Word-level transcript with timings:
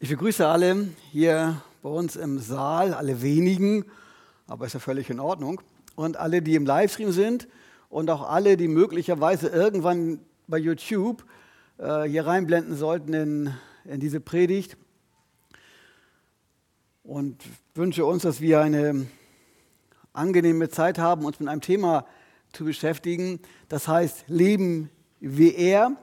Ich 0.00 0.10
begrüße 0.10 0.46
alle 0.46 0.86
hier 1.10 1.60
bei 1.82 1.88
uns 1.88 2.14
im 2.14 2.38
Saal, 2.38 2.94
alle 2.94 3.20
wenigen, 3.20 3.84
aber 4.46 4.64
ist 4.64 4.74
ja 4.74 4.78
völlig 4.78 5.10
in 5.10 5.18
Ordnung. 5.18 5.60
Und 5.96 6.16
alle, 6.16 6.40
die 6.40 6.54
im 6.54 6.64
Livestream 6.64 7.10
sind 7.10 7.48
und 7.88 8.08
auch 8.08 8.30
alle, 8.30 8.56
die 8.56 8.68
möglicherweise 8.68 9.48
irgendwann 9.48 10.20
bei 10.46 10.58
YouTube 10.58 11.24
äh, 11.78 12.04
hier 12.04 12.28
reinblenden 12.28 12.76
sollten 12.76 13.12
in, 13.12 13.54
in 13.86 13.98
diese 13.98 14.20
Predigt. 14.20 14.76
Und 17.02 17.42
wünsche 17.74 18.04
uns, 18.04 18.22
dass 18.22 18.40
wir 18.40 18.60
eine 18.60 19.08
angenehme 20.12 20.68
Zeit 20.68 21.00
haben, 21.00 21.24
uns 21.24 21.40
mit 21.40 21.48
einem 21.48 21.60
Thema 21.60 22.06
zu 22.52 22.64
beschäftigen. 22.64 23.40
Das 23.68 23.88
heißt 23.88 24.26
Leben 24.28 24.90
wie 25.18 25.56
er. 25.56 25.96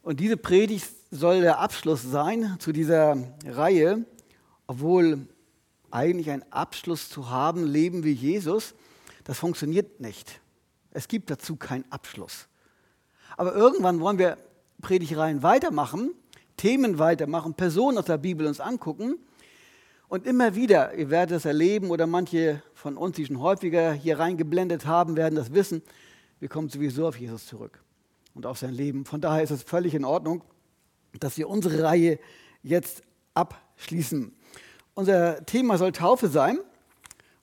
Und 0.00 0.18
diese 0.18 0.38
Predigt 0.38 0.88
soll 1.12 1.42
der 1.42 1.60
Abschluss 1.60 2.02
sein 2.02 2.56
zu 2.58 2.72
dieser 2.72 3.16
Reihe, 3.46 4.06
obwohl 4.66 5.28
eigentlich 5.90 6.30
ein 6.30 6.42
Abschluss 6.50 7.10
zu 7.10 7.28
haben, 7.28 7.66
Leben 7.66 8.02
wie 8.02 8.12
Jesus, 8.12 8.74
das 9.24 9.38
funktioniert 9.38 10.00
nicht. 10.00 10.40
Es 10.90 11.08
gibt 11.08 11.30
dazu 11.30 11.56
keinen 11.56 11.84
Abschluss. 11.92 12.48
Aber 13.36 13.54
irgendwann 13.54 14.00
wollen 14.00 14.18
wir 14.18 14.38
Predigreihen 14.80 15.42
weitermachen, 15.42 16.12
Themen 16.56 16.98
weitermachen, 16.98 17.54
Personen 17.54 17.98
aus 17.98 18.06
der 18.06 18.18
Bibel 18.18 18.46
uns 18.46 18.58
angucken. 18.58 19.18
Und 20.08 20.26
immer 20.26 20.54
wieder, 20.54 20.94
ihr 20.94 21.10
werdet 21.10 21.36
es 21.36 21.44
erleben 21.44 21.90
oder 21.90 22.06
manche 22.06 22.62
von 22.72 22.96
uns, 22.96 23.16
die 23.16 23.26
schon 23.26 23.38
häufiger 23.38 23.92
hier 23.92 24.18
reingeblendet 24.18 24.86
haben, 24.86 25.16
werden 25.16 25.34
das 25.34 25.52
wissen, 25.52 25.82
wir 26.40 26.48
kommen 26.48 26.70
sowieso 26.70 27.06
auf 27.06 27.18
Jesus 27.18 27.46
zurück 27.46 27.82
und 28.34 28.46
auf 28.46 28.58
sein 28.58 28.72
Leben. 28.72 29.04
Von 29.04 29.20
daher 29.20 29.42
ist 29.42 29.50
es 29.50 29.62
völlig 29.62 29.94
in 29.94 30.04
Ordnung, 30.04 30.42
dass 31.20 31.36
wir 31.36 31.48
unsere 31.48 31.82
Reihe 31.82 32.18
jetzt 32.62 33.02
abschließen. 33.34 34.34
Unser 34.94 35.44
Thema 35.46 35.78
soll 35.78 35.92
Taufe 35.92 36.28
sein 36.28 36.58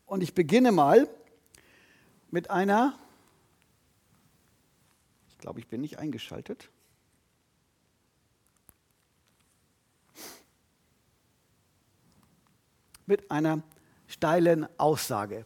und 0.06 0.22
ich 0.22 0.34
beginne 0.34 0.72
mal 0.72 1.08
mit 2.31 2.50
einer, 2.50 2.97
ich 5.30 5.38
glaube, 5.40 5.59
ich 5.59 5.67
bin 5.67 5.81
nicht 5.81 5.97
eingeschaltet. 5.97 6.70
Mit 13.06 13.31
einer 13.31 13.64
steilen 14.08 14.67
Aussage. 14.78 15.45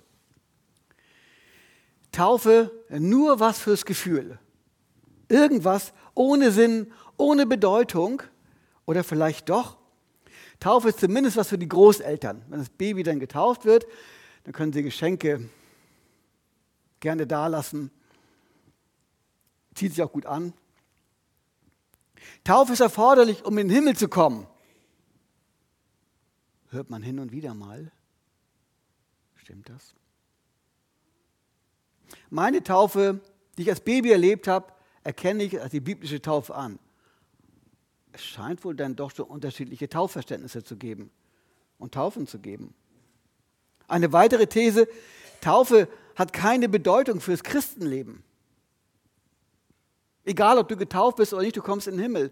Taufe 2.12 2.72
nur 2.90 3.40
was 3.40 3.60
fürs 3.60 3.86
Gefühl. 3.86 4.38
Irgendwas 5.30 5.94
ohne 6.14 6.52
Sinn, 6.52 6.92
ohne 7.18 7.46
Bedeutung 7.46 8.22
oder 8.86 9.04
vielleicht 9.04 9.50
doch. 9.50 9.78
Taufe 10.60 10.90
ist 10.90 11.00
zumindest 11.00 11.38
was 11.38 11.50
für 11.50 11.58
die 11.58 11.68
Großeltern. 11.68 12.44
Wenn 12.50 12.60
das 12.60 12.70
Baby 12.70 13.04
dann 13.04 13.20
getauft 13.20 13.66
wird, 13.66 13.86
dann 14.44 14.54
können 14.54 14.74
sie 14.74 14.84
Geschenke 14.84 15.50
gerne 17.00 17.28
dalassen. 17.28 17.92
Zieht 19.76 19.92
sich 19.92 20.04
auch 20.04 20.12
gut 20.12 20.26
an. 20.26 20.54
Taufe 22.44 22.74
ist 22.74 22.80
erforderlich, 22.80 23.44
um 23.46 23.58
in 23.58 23.68
den 23.68 23.76
Himmel 23.76 23.96
zu 23.96 24.08
kommen. 24.08 24.48
Hört 26.70 26.90
man 26.90 27.04
hin 27.04 27.20
und 27.20 27.32
wieder 27.32 27.54
mal. 27.54 27.92
Stimmt 29.36 29.70
das? 29.70 29.94
Meine 32.30 32.64
Taufe, 32.64 33.20
die 33.58 33.64
ich 33.64 33.70
als 33.70 33.82
Baby 33.82 34.12
erlebt 34.12 34.48
habe, 34.48 34.73
erkenne 35.04 35.44
ich 35.44 35.60
als 35.62 35.72
die 35.72 35.80
biblische 35.80 36.22
Taufe 36.22 36.56
an. 36.56 36.80
Es 38.12 38.24
scheint 38.24 38.64
wohl 38.64 38.76
dann 38.76 38.96
doch 38.96 39.12
schon 39.12 39.26
unterschiedliche 39.26 39.90
Taufverständnisse 39.90 40.64
zu 40.64 40.78
geben 40.78 41.12
und 41.80 41.94
Taufen 41.94 42.28
zu 42.28 42.40
geben. 42.40 42.74
Eine 43.88 44.14
weitere 44.14 44.48
These, 44.48 44.88
Taufe 45.42 45.88
hat 46.16 46.32
keine 46.32 46.70
Bedeutung 46.70 47.20
fürs 47.20 47.44
Christenleben. 47.44 48.24
Egal, 50.26 50.58
ob 50.58 50.70
du 50.70 50.78
getauft 50.78 51.18
bist 51.18 51.34
oder 51.34 51.42
nicht, 51.42 51.58
du 51.58 51.62
kommst 51.62 51.88
in 51.88 51.96
den 51.96 52.04
Himmel. 52.04 52.32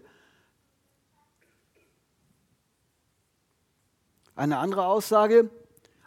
Eine 4.34 4.58
andere 4.58 4.86
Aussage, 4.86 5.50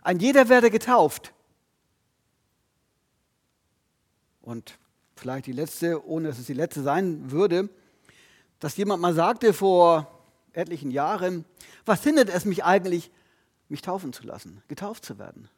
ein 0.01 0.19
jeder 0.19 0.49
werde 0.49 0.71
getauft. 0.71 1.33
Und 4.41 4.79
vielleicht 5.15 5.47
die 5.47 5.51
letzte, 5.51 6.05
ohne 6.07 6.27
dass 6.27 6.39
es 6.39 6.45
die 6.45 6.53
letzte 6.53 6.83
sein 6.83 7.31
würde, 7.31 7.69
dass 8.59 8.77
jemand 8.77 9.01
mal 9.01 9.13
sagte 9.13 9.53
vor 9.53 10.11
etlichen 10.53 10.91
Jahren, 10.91 11.45
was 11.85 12.03
hindert 12.03 12.29
es 12.29 12.45
mich 12.45 12.63
eigentlich, 12.63 13.11
mich 13.69 13.81
taufen 13.81 14.13
zu 14.13 14.23
lassen, 14.23 14.61
getauft 14.67 15.05
zu 15.05 15.17
werden? 15.17 15.49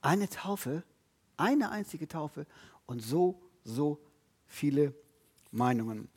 Eine 0.00 0.28
Taufe, 0.28 0.82
eine 1.36 1.70
einzige 1.70 2.08
Taufe 2.08 2.46
und 2.86 3.02
so, 3.02 3.40
so 3.64 3.98
viele 4.46 4.94
Meinungen. 5.50 6.08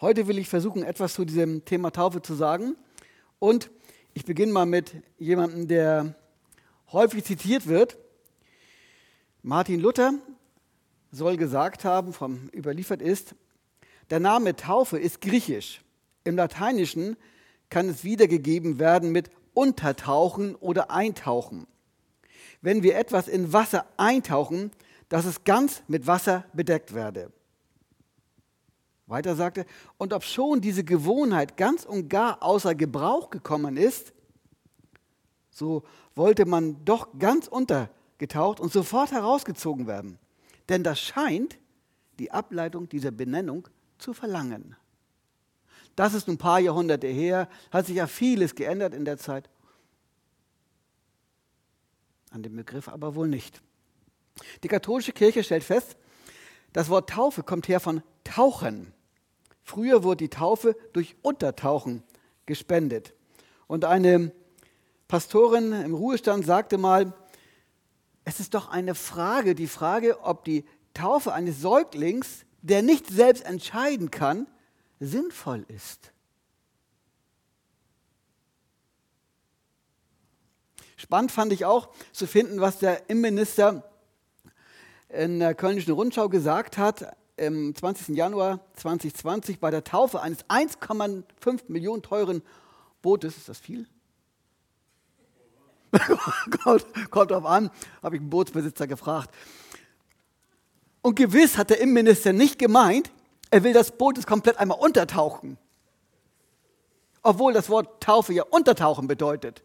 Heute 0.00 0.26
will 0.26 0.38
ich 0.38 0.48
versuchen, 0.48 0.82
etwas 0.82 1.14
zu 1.14 1.24
diesem 1.24 1.64
Thema 1.64 1.90
Taufe 1.90 2.20
zu 2.20 2.34
sagen. 2.34 2.76
Und 3.38 3.70
ich 4.12 4.24
beginne 4.24 4.52
mal 4.52 4.66
mit 4.66 4.94
jemandem, 5.18 5.68
der 5.68 6.14
häufig 6.92 7.24
zitiert 7.24 7.66
wird, 7.66 7.96
Martin 9.46 9.78
Luther 9.78 10.14
soll 11.12 11.36
gesagt 11.36 11.84
haben, 11.84 12.14
vom 12.14 12.48
überliefert 12.54 13.02
ist, 13.02 13.34
der 14.08 14.18
Name 14.18 14.56
Taufe 14.56 14.98
ist 14.98 15.20
griechisch. 15.20 15.82
Im 16.24 16.34
Lateinischen 16.34 17.18
kann 17.68 17.90
es 17.90 18.04
wiedergegeben 18.04 18.78
werden 18.78 19.12
mit 19.12 19.30
untertauchen 19.52 20.54
oder 20.54 20.90
eintauchen. 20.90 21.66
Wenn 22.62 22.82
wir 22.82 22.96
etwas 22.96 23.28
in 23.28 23.52
Wasser 23.52 23.84
eintauchen, 23.98 24.70
dass 25.10 25.26
es 25.26 25.44
ganz 25.44 25.82
mit 25.88 26.06
Wasser 26.06 26.46
bedeckt 26.54 26.94
werde. 26.94 27.30
Weiter 29.06 29.36
sagte, 29.36 29.66
und 29.98 30.14
ob 30.14 30.24
schon 30.24 30.62
diese 30.62 30.84
Gewohnheit 30.84 31.58
ganz 31.58 31.84
und 31.84 32.08
gar 32.08 32.42
außer 32.42 32.74
Gebrauch 32.74 33.28
gekommen 33.28 33.76
ist, 33.76 34.14
so 35.50 35.82
wollte 36.14 36.46
man 36.46 36.82
doch 36.86 37.18
ganz 37.18 37.46
unter 37.46 37.90
getaucht 38.24 38.58
und 38.58 38.72
sofort 38.72 39.12
herausgezogen 39.12 39.86
werden. 39.86 40.18
Denn 40.70 40.82
das 40.82 40.98
scheint 40.98 41.58
die 42.18 42.32
Ableitung 42.32 42.88
dieser 42.88 43.10
Benennung 43.10 43.68
zu 43.98 44.14
verlangen. 44.14 44.76
Das 45.94 46.14
ist 46.14 46.26
ein 46.26 46.38
paar 46.38 46.58
Jahrhunderte 46.58 47.06
her, 47.06 47.48
hat 47.70 47.86
sich 47.86 47.96
ja 47.96 48.06
vieles 48.06 48.54
geändert 48.54 48.94
in 48.94 49.04
der 49.04 49.18
Zeit. 49.18 49.50
An 52.30 52.42
dem 52.42 52.56
Begriff 52.56 52.88
aber 52.88 53.14
wohl 53.14 53.28
nicht. 53.28 53.60
Die 54.62 54.68
katholische 54.68 55.12
Kirche 55.12 55.44
stellt 55.44 55.62
fest, 55.62 55.96
das 56.72 56.88
Wort 56.88 57.10
Taufe 57.10 57.42
kommt 57.42 57.68
her 57.68 57.78
von 57.78 58.02
Tauchen. 58.24 58.94
Früher 59.62 60.02
wurde 60.02 60.24
die 60.24 60.30
Taufe 60.30 60.76
durch 60.94 61.14
Untertauchen 61.20 62.02
gespendet. 62.46 63.12
Und 63.66 63.84
eine 63.84 64.32
Pastorin 65.08 65.72
im 65.72 65.94
Ruhestand 65.94 66.46
sagte 66.46 66.78
mal, 66.78 67.12
es 68.24 68.40
ist 68.40 68.54
doch 68.54 68.68
eine 68.68 68.94
Frage, 68.94 69.54
die 69.54 69.66
Frage, 69.66 70.22
ob 70.22 70.44
die 70.44 70.64
Taufe 70.94 71.32
eines 71.32 71.60
Säuglings, 71.60 72.44
der 72.62 72.82
nicht 72.82 73.08
selbst 73.08 73.44
entscheiden 73.44 74.10
kann, 74.10 74.46
sinnvoll 75.00 75.64
ist. 75.68 76.12
Spannend 80.96 81.32
fand 81.32 81.52
ich 81.52 81.66
auch 81.66 81.90
zu 82.12 82.26
finden, 82.26 82.60
was 82.60 82.78
der 82.78 83.10
Innenminister 83.10 83.90
in 85.10 85.38
der 85.38 85.54
Kölnischen 85.54 85.92
Rundschau 85.92 86.28
gesagt 86.28 86.78
hat 86.78 87.14
am 87.38 87.74
20. 87.74 88.16
Januar 88.16 88.60
2020 88.76 89.60
bei 89.60 89.70
der 89.70 89.84
Taufe 89.84 90.20
eines 90.22 90.44
1,5 90.46 91.64
Millionen 91.68 92.02
teuren 92.02 92.42
Bootes. 93.02 93.36
Ist 93.36 93.48
das 93.48 93.58
viel? 93.58 93.86
kommt, 96.62 97.10
kommt 97.10 97.30
drauf 97.30 97.44
an, 97.44 97.70
habe 98.02 98.16
ich 98.16 98.20
einen 98.20 98.30
Bootsbesitzer 98.30 98.86
gefragt. 98.86 99.34
Und 101.02 101.16
gewiss 101.16 101.58
hat 101.58 101.70
der 101.70 101.80
Innenminister 101.80 102.32
nicht 102.32 102.58
gemeint, 102.58 103.10
er 103.50 103.62
will 103.62 103.72
das 103.72 103.92
Boot 103.92 104.16
jetzt 104.16 104.26
komplett 104.26 104.58
einmal 104.58 104.78
untertauchen. 104.78 105.58
Obwohl 107.22 107.52
das 107.52 107.68
Wort 107.68 108.02
Taufe 108.02 108.32
ja 108.32 108.42
untertauchen 108.42 109.06
bedeutet. 109.06 109.62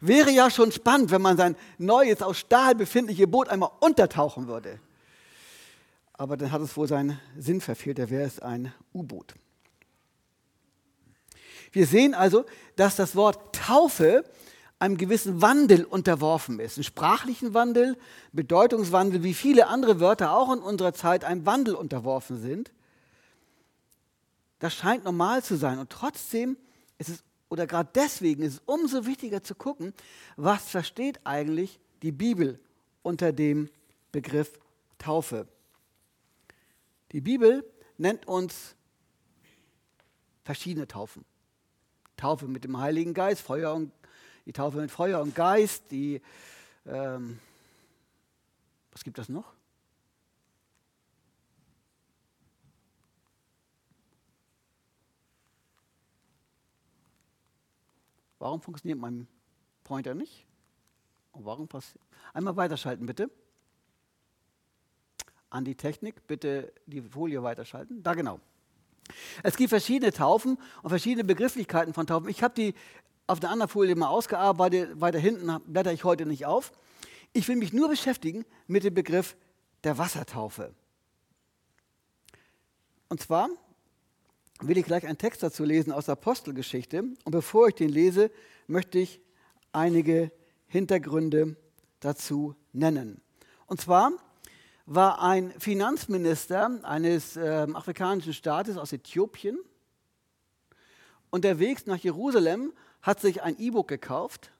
Wäre 0.00 0.30
ja 0.30 0.50
schon 0.50 0.70
spannend, 0.72 1.10
wenn 1.10 1.22
man 1.22 1.36
sein 1.36 1.56
neues 1.78 2.22
aus 2.22 2.38
Stahl 2.38 2.74
befindliches 2.74 3.30
Boot 3.30 3.48
einmal 3.48 3.70
untertauchen 3.80 4.46
würde. 4.46 4.78
Aber 6.12 6.36
dann 6.36 6.50
hat 6.50 6.60
es 6.60 6.76
wohl 6.76 6.88
seinen 6.88 7.20
Sinn 7.36 7.60
verfehlt, 7.60 7.98
da 7.98 8.10
wäre 8.10 8.24
es 8.24 8.40
ein 8.40 8.72
U-Boot. 8.92 9.34
Wir 11.72 11.86
sehen 11.86 12.14
also, 12.14 12.44
dass 12.76 12.96
das 12.96 13.14
Wort 13.14 13.54
Taufe 13.54 14.24
einem 14.78 14.96
gewissen 14.96 15.42
Wandel 15.42 15.84
unterworfen 15.84 16.60
ist. 16.60 16.76
Einen 16.76 16.84
sprachlichen 16.84 17.54
Wandel, 17.54 17.96
Bedeutungswandel, 18.32 19.22
wie 19.22 19.34
viele 19.34 19.66
andere 19.66 20.00
Wörter 20.00 20.32
auch 20.32 20.52
in 20.52 20.60
unserer 20.60 20.94
Zeit 20.94 21.24
einem 21.24 21.46
Wandel 21.46 21.74
unterworfen 21.74 22.40
sind. 22.40 22.70
Das 24.60 24.74
scheint 24.74 25.04
normal 25.04 25.42
zu 25.42 25.56
sein. 25.56 25.78
Und 25.78 25.90
trotzdem 25.90 26.56
ist 26.98 27.08
es, 27.08 27.24
oder 27.48 27.66
gerade 27.66 27.90
deswegen 27.94 28.42
ist 28.42 28.54
es 28.54 28.62
umso 28.66 29.06
wichtiger 29.06 29.42
zu 29.42 29.54
gucken, 29.54 29.94
was 30.36 30.68
versteht 30.68 31.20
eigentlich 31.24 31.80
die 32.02 32.12
Bibel 32.12 32.60
unter 33.02 33.32
dem 33.32 33.68
Begriff 34.12 34.58
Taufe. 34.98 35.46
Die 37.12 37.20
Bibel 37.20 37.64
nennt 37.96 38.26
uns 38.26 38.74
verschiedene 40.44 40.86
Taufen. 40.86 41.24
Taufe 42.16 42.48
mit 42.48 42.64
dem 42.64 42.78
Heiligen 42.78 43.14
Geist, 43.14 43.42
Feuer 43.42 43.74
und, 43.74 43.92
die 44.48 44.52
Taufe 44.54 44.78
mit 44.78 44.90
Feuer 44.90 45.20
und 45.20 45.34
Geist, 45.34 45.90
die, 45.90 46.22
ähm, 46.86 47.38
was 48.90 49.04
gibt 49.04 49.18
das 49.18 49.28
noch? 49.28 49.52
Warum 58.38 58.62
funktioniert 58.62 58.98
mein 58.98 59.28
Pointer 59.84 60.14
nicht? 60.14 60.46
Und 61.32 61.44
warum 61.44 61.68
passiert? 61.68 62.02
Einmal 62.32 62.56
weiterschalten, 62.56 63.04
bitte. 63.04 63.30
An 65.50 65.66
die 65.66 65.74
Technik, 65.74 66.26
bitte 66.26 66.72
die 66.86 67.02
Folie 67.02 67.42
weiterschalten. 67.42 68.02
Da 68.02 68.14
genau. 68.14 68.40
Es 69.42 69.58
gibt 69.58 69.68
verschiedene 69.68 70.10
Taufen 70.10 70.56
und 70.82 70.88
verschiedene 70.88 71.24
Begrifflichkeiten 71.24 71.92
von 71.92 72.06
Taufen. 72.06 72.30
Ich 72.30 72.42
habe 72.42 72.54
die 72.54 72.74
auf 73.28 73.38
der 73.38 73.50
anderen 73.50 73.70
Folie 73.70 73.94
mal 73.94 74.08
ausgearbeitet. 74.08 75.00
Weiter 75.00 75.18
hinten 75.18 75.54
blätter 75.66 75.92
ich 75.92 76.02
heute 76.02 76.26
nicht 76.26 76.46
auf. 76.46 76.72
Ich 77.32 77.46
will 77.46 77.56
mich 77.56 77.72
nur 77.72 77.88
beschäftigen 77.88 78.44
mit 78.66 78.82
dem 78.82 78.94
Begriff 78.94 79.36
der 79.84 79.98
Wassertaufe. 79.98 80.74
Und 83.08 83.20
zwar 83.20 83.48
will 84.60 84.78
ich 84.78 84.84
gleich 84.84 85.06
einen 85.06 85.18
Text 85.18 85.42
dazu 85.42 85.64
lesen 85.64 85.92
aus 85.92 86.06
der 86.06 86.14
Apostelgeschichte. 86.14 87.00
Und 87.00 87.30
bevor 87.30 87.68
ich 87.68 87.74
den 87.74 87.90
lese, 87.90 88.30
möchte 88.66 88.98
ich 88.98 89.20
einige 89.72 90.32
Hintergründe 90.66 91.56
dazu 92.00 92.54
nennen. 92.72 93.20
Und 93.66 93.80
zwar 93.80 94.12
war 94.86 95.22
ein 95.22 95.52
Finanzminister 95.58 96.80
eines 96.82 97.36
äh, 97.36 97.66
afrikanischen 97.74 98.32
Staates 98.32 98.78
aus 98.78 98.92
Äthiopien 98.92 99.58
unterwegs 101.30 101.84
nach 101.86 101.98
Jerusalem, 101.98 102.72
hat 103.02 103.20
sich 103.20 103.42
ein 103.42 103.58
E-Book 103.58 103.88
gekauft, 103.88 104.50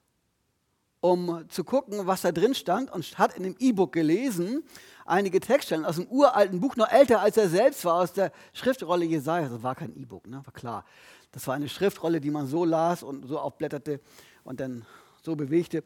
um 1.00 1.44
zu 1.49 1.64
gucken, 1.64 2.06
was 2.06 2.23
da 2.23 2.32
drin 2.32 2.55
stand 2.55 2.90
und 2.90 3.19
hat 3.19 3.37
in 3.37 3.43
dem 3.44 3.56
E-Book 3.58 3.93
gelesen, 3.93 4.64
einige 5.05 5.40
Textstellen 5.40 5.85
aus 5.85 5.96
dem 5.96 6.06
uralten 6.06 6.61
Buch, 6.61 6.76
noch 6.76 6.90
älter 6.90 7.20
als 7.20 7.37
er 7.37 7.49
selbst 7.49 7.85
war, 7.85 7.94
aus 8.02 8.12
der 8.12 8.32
Schriftrolle 8.52 9.05
Jesaja. 9.05 9.49
Das 9.49 9.62
war 9.62 9.75
kein 9.75 9.96
E-Book, 9.96 10.26
ne? 10.26 10.43
war 10.44 10.52
klar. 10.52 10.85
Das 11.32 11.46
war 11.46 11.55
eine 11.55 11.69
Schriftrolle, 11.69 12.20
die 12.20 12.31
man 12.31 12.46
so 12.46 12.64
las 12.64 13.02
und 13.02 13.26
so 13.26 13.38
aufblätterte 13.38 14.00
und 14.44 14.61
dann 14.61 14.87
so 15.23 15.37
bewegte. 15.37 15.84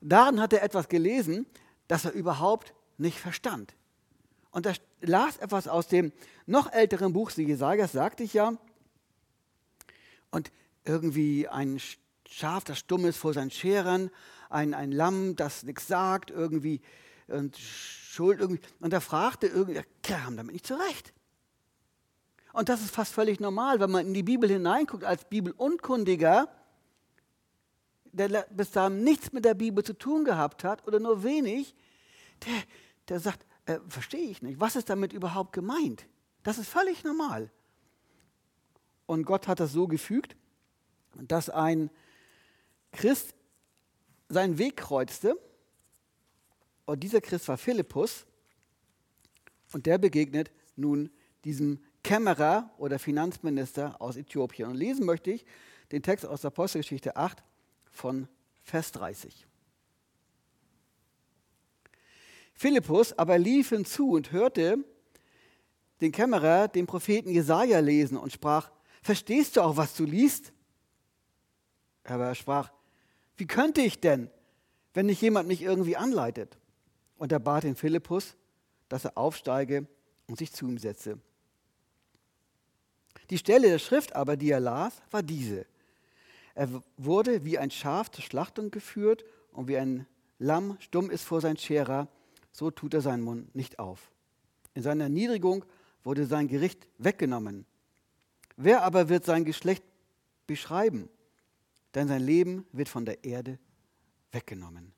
Darin 0.00 0.40
hat 0.40 0.52
er 0.52 0.62
etwas 0.62 0.88
gelesen, 0.88 1.46
das 1.88 2.04
er 2.04 2.12
überhaupt 2.12 2.74
nicht 2.96 3.18
verstand. 3.18 3.74
Und 4.50 4.66
er 4.66 4.74
las 5.00 5.36
etwas 5.38 5.66
aus 5.66 5.88
dem 5.88 6.12
noch 6.46 6.72
älteren 6.72 7.12
Buch 7.12 7.30
Jesaja, 7.32 7.88
sagte 7.88 8.22
ich 8.22 8.34
ja. 8.34 8.56
Und 10.30 10.52
irgendwie 10.84 11.48
ein 11.48 11.80
Schaf, 12.28 12.64
das 12.64 12.78
stumm 12.78 13.06
ist 13.06 13.16
vor 13.16 13.32
seinen 13.32 13.50
Scherern, 13.50 14.10
ein, 14.50 14.74
ein 14.74 14.92
Lamm, 14.92 15.36
das 15.36 15.62
nichts 15.62 15.86
sagt, 15.86 16.30
irgendwie 16.30 16.80
und 17.26 17.56
Schuld 17.56 18.40
irgendwie. 18.40 18.60
Und 18.80 18.92
er 18.92 19.00
fragte 19.00 19.46
irgendwie, 19.46 19.76
er 19.76 19.86
kam 20.02 20.36
damit 20.36 20.52
nicht 20.52 20.66
zurecht. 20.66 21.12
Und 22.52 22.68
das 22.68 22.82
ist 22.82 22.94
fast 22.94 23.12
völlig 23.12 23.40
normal, 23.40 23.80
wenn 23.80 23.90
man 23.90 24.06
in 24.06 24.14
die 24.14 24.22
Bibel 24.22 24.48
hineinguckt 24.48 25.04
als 25.04 25.24
Bibelunkundiger, 25.24 26.48
der 28.12 28.46
bis 28.50 28.70
dahin 28.70 29.02
nichts 29.02 29.32
mit 29.32 29.44
der 29.44 29.54
Bibel 29.54 29.82
zu 29.82 29.92
tun 29.92 30.24
gehabt 30.24 30.62
hat 30.62 30.86
oder 30.86 31.00
nur 31.00 31.24
wenig, 31.24 31.74
der, 32.46 32.62
der 33.08 33.20
sagt, 33.20 33.44
äh, 33.66 33.80
verstehe 33.88 34.30
ich 34.30 34.40
nicht, 34.40 34.60
was 34.60 34.76
ist 34.76 34.88
damit 34.88 35.12
überhaupt 35.12 35.52
gemeint? 35.52 36.06
Das 36.44 36.58
ist 36.58 36.68
völlig 36.68 37.02
normal. 37.02 37.50
Und 39.06 39.24
Gott 39.24 39.48
hat 39.48 39.58
das 39.58 39.72
so 39.72 39.88
gefügt, 39.88 40.36
dass 41.20 41.50
ein 41.50 41.90
Christ 42.92 43.34
seinen 44.28 44.58
Weg 44.58 44.76
kreuzte 44.76 45.38
und 46.86 47.00
dieser 47.00 47.20
Christ 47.20 47.48
war 47.48 47.58
Philippus 47.58 48.26
und 49.72 49.86
der 49.86 49.98
begegnet 49.98 50.50
nun 50.76 51.10
diesem 51.44 51.80
Kämmerer 52.02 52.70
oder 52.78 52.98
Finanzminister 52.98 54.00
aus 54.00 54.16
Äthiopien. 54.16 54.68
Und 54.68 54.76
lesen 54.76 55.06
möchte 55.06 55.30
ich 55.30 55.44
den 55.90 56.02
Text 56.02 56.26
aus 56.26 56.42
der 56.42 56.48
Apostelgeschichte 56.48 57.16
8 57.16 57.42
von 57.90 58.28
Vers 58.62 58.92
30. 58.92 59.46
Philippus 62.52 63.12
aber 63.18 63.38
lief 63.38 63.70
hinzu 63.70 64.10
und 64.10 64.32
hörte 64.32 64.78
den 66.00 66.12
Kämmerer 66.12 66.68
den 66.68 66.86
Propheten 66.86 67.30
Jesaja 67.30 67.80
lesen 67.80 68.16
und 68.16 68.32
sprach: 68.32 68.70
Verstehst 69.02 69.56
du 69.56 69.62
auch, 69.62 69.76
was 69.76 69.94
du 69.94 70.04
liest? 70.04 70.53
Aber 72.04 72.26
er 72.26 72.34
sprach: 72.34 72.70
Wie 73.36 73.46
könnte 73.46 73.80
ich 73.80 74.00
denn, 74.00 74.30
wenn 74.92 75.06
nicht 75.06 75.22
jemand 75.22 75.48
mich 75.48 75.62
irgendwie 75.62 75.96
anleitet? 75.96 76.56
Und 77.16 77.32
er 77.32 77.38
bat 77.38 77.64
den 77.64 77.76
Philippus, 77.76 78.36
dass 78.88 79.04
er 79.04 79.16
aufsteige 79.16 79.86
und 80.26 80.38
sich 80.38 80.52
zu 80.52 80.66
ihm 80.66 80.78
setze. 80.78 81.18
Die 83.30 83.38
Stelle 83.38 83.68
der 83.68 83.78
Schrift 83.78 84.14
aber, 84.14 84.36
die 84.36 84.50
er 84.50 84.60
las, 84.60 85.00
war 85.10 85.22
diese. 85.22 85.66
Er 86.54 86.68
wurde 86.96 87.44
wie 87.44 87.58
ein 87.58 87.70
Schaf 87.70 88.10
zur 88.10 88.22
Schlachtung 88.22 88.70
geführt 88.70 89.24
und 89.52 89.68
wie 89.68 89.76
ein 89.76 90.06
Lamm 90.38 90.76
stumm 90.80 91.10
ist 91.10 91.24
vor 91.24 91.40
sein 91.40 91.56
Scherer, 91.56 92.08
so 92.52 92.70
tut 92.70 92.94
er 92.94 93.00
seinen 93.00 93.22
Mund 93.22 93.54
nicht 93.54 93.78
auf. 93.78 94.10
In 94.74 94.82
seiner 94.82 95.04
Erniedrigung 95.04 95.64
wurde 96.02 96.26
sein 96.26 96.48
Gericht 96.48 96.86
weggenommen. 96.98 97.64
Wer 98.56 98.82
aber 98.82 99.08
wird 99.08 99.24
sein 99.24 99.44
Geschlecht 99.44 99.82
beschreiben? 100.46 101.08
Denn 101.94 102.08
sein 102.08 102.22
Leben 102.22 102.66
wird 102.72 102.88
von 102.88 103.04
der 103.04 103.24
Erde 103.24 103.58
weggenommen. 104.32 104.92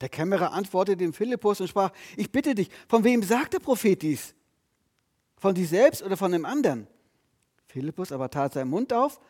Der 0.00 0.08
Kämmerer 0.08 0.52
antwortete 0.52 0.96
dem 0.96 1.12
Philippus 1.12 1.60
und 1.60 1.68
sprach, 1.68 1.92
ich 2.16 2.30
bitte 2.30 2.54
dich, 2.54 2.68
von 2.88 3.04
wem 3.04 3.22
sagt 3.22 3.54
der 3.54 3.60
Prophet 3.60 4.02
dies? 4.02 4.34
Von 5.38 5.54
sich 5.54 5.68
selbst 5.68 6.02
oder 6.02 6.16
von 6.16 6.34
einem 6.34 6.44
anderen? 6.44 6.88
Philippus 7.66 8.12
aber 8.12 8.28
tat 8.28 8.52
seinen 8.52 8.70
Mund 8.70 8.92
auf 8.92 9.20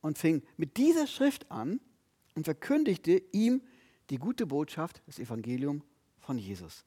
und 0.00 0.18
fing 0.18 0.42
mit 0.56 0.76
dieser 0.76 1.06
Schrift 1.06 1.50
an 1.50 1.80
und 2.34 2.44
verkündigte 2.44 3.22
ihm 3.32 3.62
die 4.10 4.16
gute 4.16 4.46
Botschaft, 4.46 5.02
das 5.06 5.18
Evangelium 5.18 5.82
von 6.18 6.38
Jesus. 6.38 6.84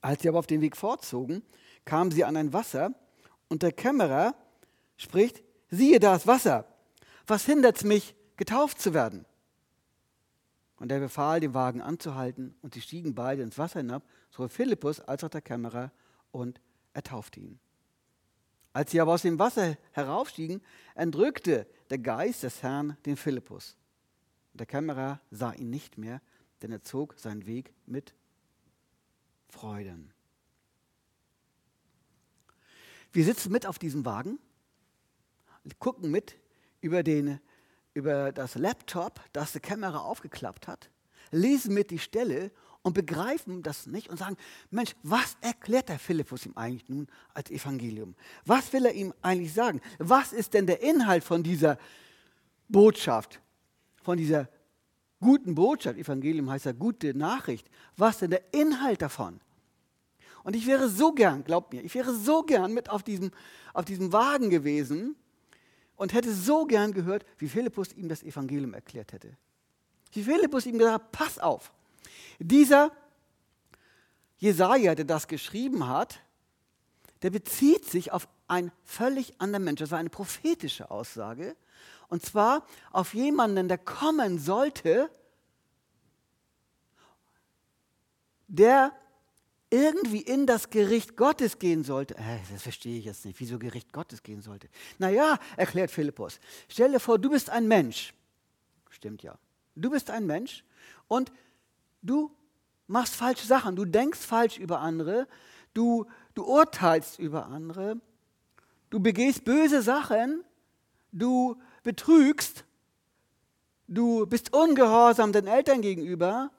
Als 0.00 0.22
sie 0.22 0.28
aber 0.28 0.38
auf 0.38 0.46
den 0.46 0.60
Weg 0.60 0.76
fortzogen, 0.76 1.42
kamen 1.84 2.10
sie 2.10 2.24
an 2.24 2.36
ein 2.36 2.52
Wasser 2.52 2.92
und 3.48 3.62
der 3.62 3.72
Kämmerer 3.72 4.34
spricht, 4.96 5.42
siehe 5.70 6.00
das 6.00 6.26
Wasser, 6.26 6.66
was 7.30 7.46
hindert 7.46 7.76
es 7.76 7.84
mich, 7.84 8.14
getauft 8.36 8.80
zu 8.80 8.92
werden? 8.92 9.24
Und 10.76 10.90
er 10.90 11.00
befahl, 11.00 11.40
den 11.40 11.54
Wagen 11.54 11.80
anzuhalten 11.80 12.54
und 12.62 12.74
sie 12.74 12.80
stiegen 12.80 13.14
beide 13.14 13.42
ins 13.42 13.58
Wasser 13.58 13.80
hinab, 13.80 14.02
sowohl 14.30 14.48
Philippus 14.48 15.00
als 15.00 15.24
auch 15.24 15.28
der 15.28 15.42
Kämmerer, 15.42 15.92
und 16.32 16.60
er 16.92 17.02
taufte 17.02 17.40
ihn. 17.40 17.58
Als 18.72 18.92
sie 18.92 19.00
aber 19.00 19.14
aus 19.14 19.22
dem 19.22 19.38
Wasser 19.38 19.76
heraufstiegen, 19.92 20.62
entrückte 20.94 21.66
der 21.90 21.98
Geist 21.98 22.44
des 22.44 22.62
Herrn 22.62 22.96
den 23.04 23.16
Philippus. 23.16 23.76
Der 24.54 24.66
Kämmerer 24.66 25.20
sah 25.30 25.52
ihn 25.52 25.70
nicht 25.70 25.98
mehr, 25.98 26.22
denn 26.62 26.70
er 26.70 26.82
zog 26.82 27.18
seinen 27.18 27.46
Weg 27.46 27.72
mit 27.86 28.14
Freuden. 29.48 30.12
Wir 33.12 33.24
sitzen 33.24 33.50
mit 33.50 33.66
auf 33.66 33.78
diesem 33.78 34.04
Wagen, 34.04 34.38
gucken 35.78 36.10
mit 36.10 36.39
über, 36.80 37.02
den, 37.02 37.40
über 37.94 38.32
das 38.32 38.54
Laptop, 38.54 39.20
das 39.32 39.52
die 39.52 39.60
Kamera 39.60 39.98
aufgeklappt 39.98 40.68
hat, 40.68 40.90
lesen 41.30 41.74
mit 41.74 41.90
die 41.90 41.98
Stelle 41.98 42.50
und 42.82 42.94
begreifen 42.94 43.62
das 43.62 43.86
nicht 43.86 44.08
und 44.08 44.18
sagen, 44.18 44.36
Mensch, 44.70 44.94
was 45.02 45.36
erklärt 45.40 45.88
der 45.88 45.98
Philippus 45.98 46.46
ihm 46.46 46.56
eigentlich 46.56 46.88
nun 46.88 47.08
als 47.34 47.50
Evangelium? 47.50 48.14
Was 48.46 48.72
will 48.72 48.86
er 48.86 48.94
ihm 48.94 49.12
eigentlich 49.20 49.52
sagen? 49.52 49.80
Was 49.98 50.32
ist 50.32 50.54
denn 50.54 50.66
der 50.66 50.82
Inhalt 50.82 51.22
von 51.22 51.42
dieser 51.42 51.78
Botschaft, 52.68 53.40
von 54.02 54.16
dieser 54.16 54.48
guten 55.20 55.54
Botschaft, 55.54 55.98
Evangelium 55.98 56.50
heißt 56.50 56.64
ja 56.64 56.72
gute 56.72 57.14
Nachricht, 57.14 57.68
was 57.96 58.18
denn 58.18 58.30
der 58.30 58.54
Inhalt 58.54 59.02
davon? 59.02 59.40
Und 60.42 60.56
ich 60.56 60.66
wäre 60.66 60.88
so 60.88 61.12
gern, 61.12 61.44
glaubt 61.44 61.74
mir, 61.74 61.82
ich 61.82 61.94
wäre 61.94 62.14
so 62.14 62.42
gern 62.42 62.72
mit 62.72 62.88
auf 62.88 63.02
diesem, 63.02 63.30
auf 63.74 63.84
diesem 63.84 64.12
Wagen 64.14 64.48
gewesen 64.48 65.16
und 66.00 66.14
hätte 66.14 66.32
so 66.32 66.64
gern 66.64 66.94
gehört, 66.94 67.26
wie 67.36 67.46
Philippus 67.46 67.92
ihm 67.92 68.08
das 68.08 68.22
Evangelium 68.22 68.72
erklärt 68.72 69.12
hätte. 69.12 69.36
Wie 70.12 70.22
Philippus 70.22 70.64
ihm 70.64 70.78
gesagt 70.78 70.94
hat, 70.94 71.12
pass 71.12 71.38
auf, 71.38 71.70
dieser 72.38 72.90
Jesaja, 74.38 74.94
der 74.94 75.04
das 75.04 75.28
geschrieben 75.28 75.86
hat, 75.86 76.20
der 77.20 77.28
bezieht 77.28 77.84
sich 77.84 78.12
auf 78.12 78.28
einen 78.48 78.72
völlig 78.82 79.38
anderen 79.42 79.64
Mensch. 79.64 79.80
Das 79.80 79.90
war 79.90 79.98
eine 79.98 80.08
prophetische 80.08 80.90
Aussage. 80.90 81.54
Und 82.08 82.24
zwar 82.24 82.64
auf 82.92 83.12
jemanden, 83.12 83.68
der 83.68 83.76
kommen 83.76 84.38
sollte, 84.38 85.10
der 88.48 88.90
irgendwie 89.70 90.20
in 90.20 90.46
das 90.46 90.70
Gericht 90.70 91.16
Gottes 91.16 91.58
gehen 91.58 91.84
sollte. 91.84 92.16
Das 92.52 92.62
verstehe 92.62 92.98
ich 92.98 93.04
jetzt 93.04 93.24
nicht, 93.24 93.38
wieso 93.38 93.58
Gericht 93.58 93.92
Gottes 93.92 94.22
gehen 94.22 94.42
sollte. 94.42 94.68
Naja, 94.98 95.38
erklärt 95.56 95.90
Philippus, 95.90 96.40
stell 96.68 96.92
dir 96.92 97.00
vor, 97.00 97.18
du 97.18 97.30
bist 97.30 97.50
ein 97.50 97.68
Mensch. 97.68 98.12
Stimmt 98.90 99.22
ja. 99.22 99.38
Du 99.76 99.90
bist 99.90 100.10
ein 100.10 100.26
Mensch 100.26 100.64
und 101.08 101.32
du 102.02 102.30
machst 102.88 103.14
falsche 103.14 103.46
Sachen, 103.46 103.76
du 103.76 103.84
denkst 103.84 104.18
falsch 104.18 104.58
über 104.58 104.80
andere, 104.80 105.28
du, 105.72 106.06
du 106.34 106.44
urteilst 106.44 107.18
über 107.20 107.46
andere, 107.46 108.00
du 108.90 108.98
begehst 108.98 109.44
böse 109.44 109.80
Sachen, 109.80 110.44
du 111.12 111.56
betrügst, 111.84 112.64
du 113.86 114.26
bist 114.26 114.52
ungehorsam 114.52 115.32
den 115.32 115.46
Eltern 115.46 115.80
gegenüber, 115.80 116.50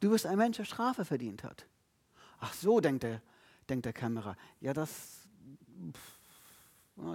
du 0.00 0.10
bist 0.10 0.26
ein 0.26 0.38
Mensch, 0.38 0.56
der 0.56 0.64
Strafe 0.64 1.04
verdient 1.04 1.44
hat. 1.44 1.66
Ach 2.40 2.52
so, 2.54 2.80
denkt 2.80 3.02
der, 3.02 3.22
denkt 3.68 3.86
der 3.86 3.92
Kämmerer. 3.92 4.36
Ja, 4.60 4.72
das, 4.72 4.90
pff, 5.92 6.20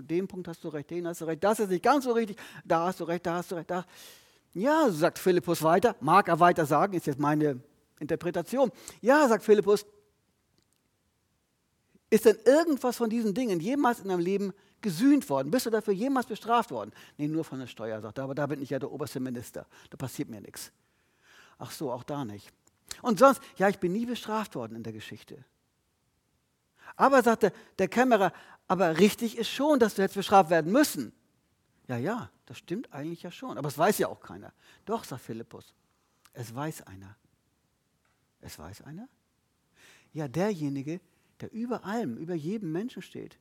den 0.01 0.27
Punkt 0.27 0.47
hast 0.47 0.63
du 0.63 0.69
recht, 0.69 0.89
den 0.89 1.07
hast 1.07 1.21
du 1.21 1.25
recht, 1.25 1.43
das 1.43 1.59
ist 1.59 1.69
nicht 1.69 1.83
ganz 1.83 2.05
so 2.05 2.11
richtig, 2.11 2.37
da 2.63 2.87
hast 2.87 2.99
du 2.99 3.03
recht, 3.03 3.25
da 3.25 3.35
hast 3.35 3.51
du 3.51 3.55
recht, 3.55 3.69
da. 3.69 3.85
Ja, 4.53 4.89
sagt 4.89 5.19
Philippus 5.19 5.61
weiter, 5.63 5.95
mag 5.99 6.27
er 6.27 6.39
weiter 6.39 6.65
sagen, 6.65 6.93
ist 6.93 7.07
jetzt 7.07 7.19
meine 7.19 7.59
Interpretation. 7.99 8.71
Ja, 9.01 9.27
sagt 9.27 9.43
Philippus, 9.43 9.85
ist 12.09 12.25
denn 12.25 12.37
irgendwas 12.45 12.95
von 12.97 13.09
diesen 13.09 13.33
Dingen 13.33 13.59
jemals 13.59 13.99
in 13.99 14.07
deinem 14.07 14.19
Leben 14.19 14.53
gesühnt 14.81 15.29
worden? 15.29 15.51
Bist 15.51 15.65
du 15.65 15.69
dafür 15.69 15.93
jemals 15.93 16.27
bestraft 16.27 16.71
worden? 16.71 16.91
Nee, 17.17 17.27
nur 17.27 17.43
von 17.43 17.59
der 17.59 17.67
Steuer, 17.67 17.99
sagt 17.99 18.17
er, 18.17 18.23
aber 18.23 18.35
da 18.35 18.45
bin 18.45 18.61
ich 18.61 18.69
ja 18.69 18.79
der 18.79 18.91
oberste 18.91 19.19
Minister. 19.19 19.65
Da 19.89 19.97
passiert 19.97 20.29
mir 20.29 20.39
nichts. 20.39 20.71
Ach 21.57 21.71
so, 21.71 21.91
auch 21.91 22.03
da 22.03 22.23
nicht. 22.23 22.51
Und 23.01 23.19
sonst, 23.19 23.41
ja, 23.57 23.69
ich 23.69 23.79
bin 23.79 23.93
nie 23.93 24.05
bestraft 24.05 24.55
worden 24.55 24.75
in 24.75 24.83
der 24.83 24.93
Geschichte. 24.93 25.43
Aber, 26.95 27.21
sagte 27.23 27.51
der 27.77 27.87
Kämmerer, 27.87 28.31
aber 28.67 28.97
richtig 28.97 29.37
ist 29.37 29.49
schon, 29.49 29.79
dass 29.79 29.95
du 29.95 30.01
jetzt 30.01 30.15
bestraft 30.15 30.49
werden 30.49 30.71
müssen. 30.71 31.13
Ja, 31.87 31.97
ja, 31.97 32.31
das 32.45 32.57
stimmt 32.57 32.91
eigentlich 32.93 33.23
ja 33.23 33.31
schon. 33.31 33.57
Aber 33.57 33.67
es 33.67 33.77
weiß 33.77 33.97
ja 33.99 34.07
auch 34.07 34.21
keiner. 34.21 34.53
Doch, 34.85 35.03
sagt 35.03 35.21
Philippus, 35.21 35.73
es 36.33 36.53
weiß 36.53 36.83
einer. 36.83 37.15
Es 38.41 38.57
weiß 38.57 38.81
einer? 38.83 39.07
Ja, 40.13 40.27
derjenige, 40.27 41.01
der 41.41 41.51
über 41.51 41.83
allem, 41.83 42.17
über 42.17 42.35
jedem 42.35 42.71
Menschen 42.71 43.01
steht. 43.01 43.37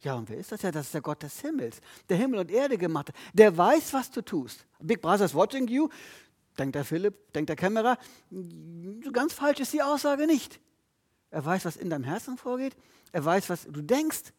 Ja, 0.00 0.14
und 0.14 0.28
wer 0.28 0.36
ist 0.36 0.52
das? 0.52 0.62
Ja, 0.62 0.70
das 0.70 0.86
ist 0.86 0.94
der 0.94 1.00
Gott 1.00 1.22
des 1.22 1.40
Himmels, 1.40 1.80
der 2.08 2.16
Himmel 2.16 2.40
und 2.40 2.50
Erde 2.50 2.76
gemacht 2.76 3.08
hat. 3.08 3.16
Der 3.32 3.56
weiß, 3.56 3.92
was 3.92 4.10
du 4.10 4.22
tust. 4.22 4.66
Big 4.80 5.00
Brother's 5.00 5.34
watching 5.34 5.66
you, 5.68 5.88
denkt 6.58 6.74
der 6.74 6.84
Philipp, 6.84 7.32
denkt 7.32 7.48
der 7.48 7.56
Kämmerer. 7.56 7.98
So 8.30 9.12
ganz 9.12 9.32
falsch 9.32 9.60
ist 9.60 9.72
die 9.72 9.82
Aussage 9.82 10.26
nicht. 10.26 10.60
Er 11.30 11.44
weiß, 11.44 11.64
was 11.64 11.76
in 11.76 11.90
deinem 11.90 12.04
Herzen 12.04 12.38
vorgeht. 12.38 12.76
Er 13.12 13.24
weiß, 13.24 13.50
was 13.50 13.64
du 13.64 13.82
denkst. 13.82 14.32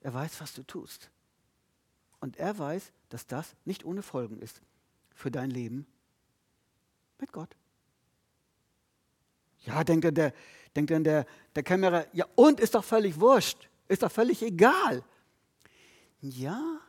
Er 0.00 0.14
weiß, 0.14 0.40
was 0.40 0.54
du 0.54 0.62
tust. 0.62 1.10
Und 2.20 2.36
er 2.36 2.58
weiß, 2.58 2.92
dass 3.08 3.26
das 3.26 3.54
nicht 3.64 3.84
ohne 3.84 4.02
Folgen 4.02 4.38
ist 4.40 4.60
für 5.14 5.30
dein 5.30 5.50
Leben 5.50 5.86
mit 7.18 7.32
Gott. 7.32 7.56
Ja, 9.64 9.82
denkt 9.84 10.04
dann 10.04 10.14
der, 10.14 10.32
denkt 10.76 10.90
dann 10.90 11.04
der, 11.04 11.26
der 11.54 11.62
Kämmerer, 11.62 12.06
ja 12.12 12.26
und 12.36 12.60
ist 12.60 12.74
doch 12.74 12.84
völlig 12.84 13.18
wurscht, 13.18 13.68
ist 13.88 14.02
doch 14.02 14.12
völlig 14.12 14.42
egal. 14.42 15.02
Ja, 16.20 16.80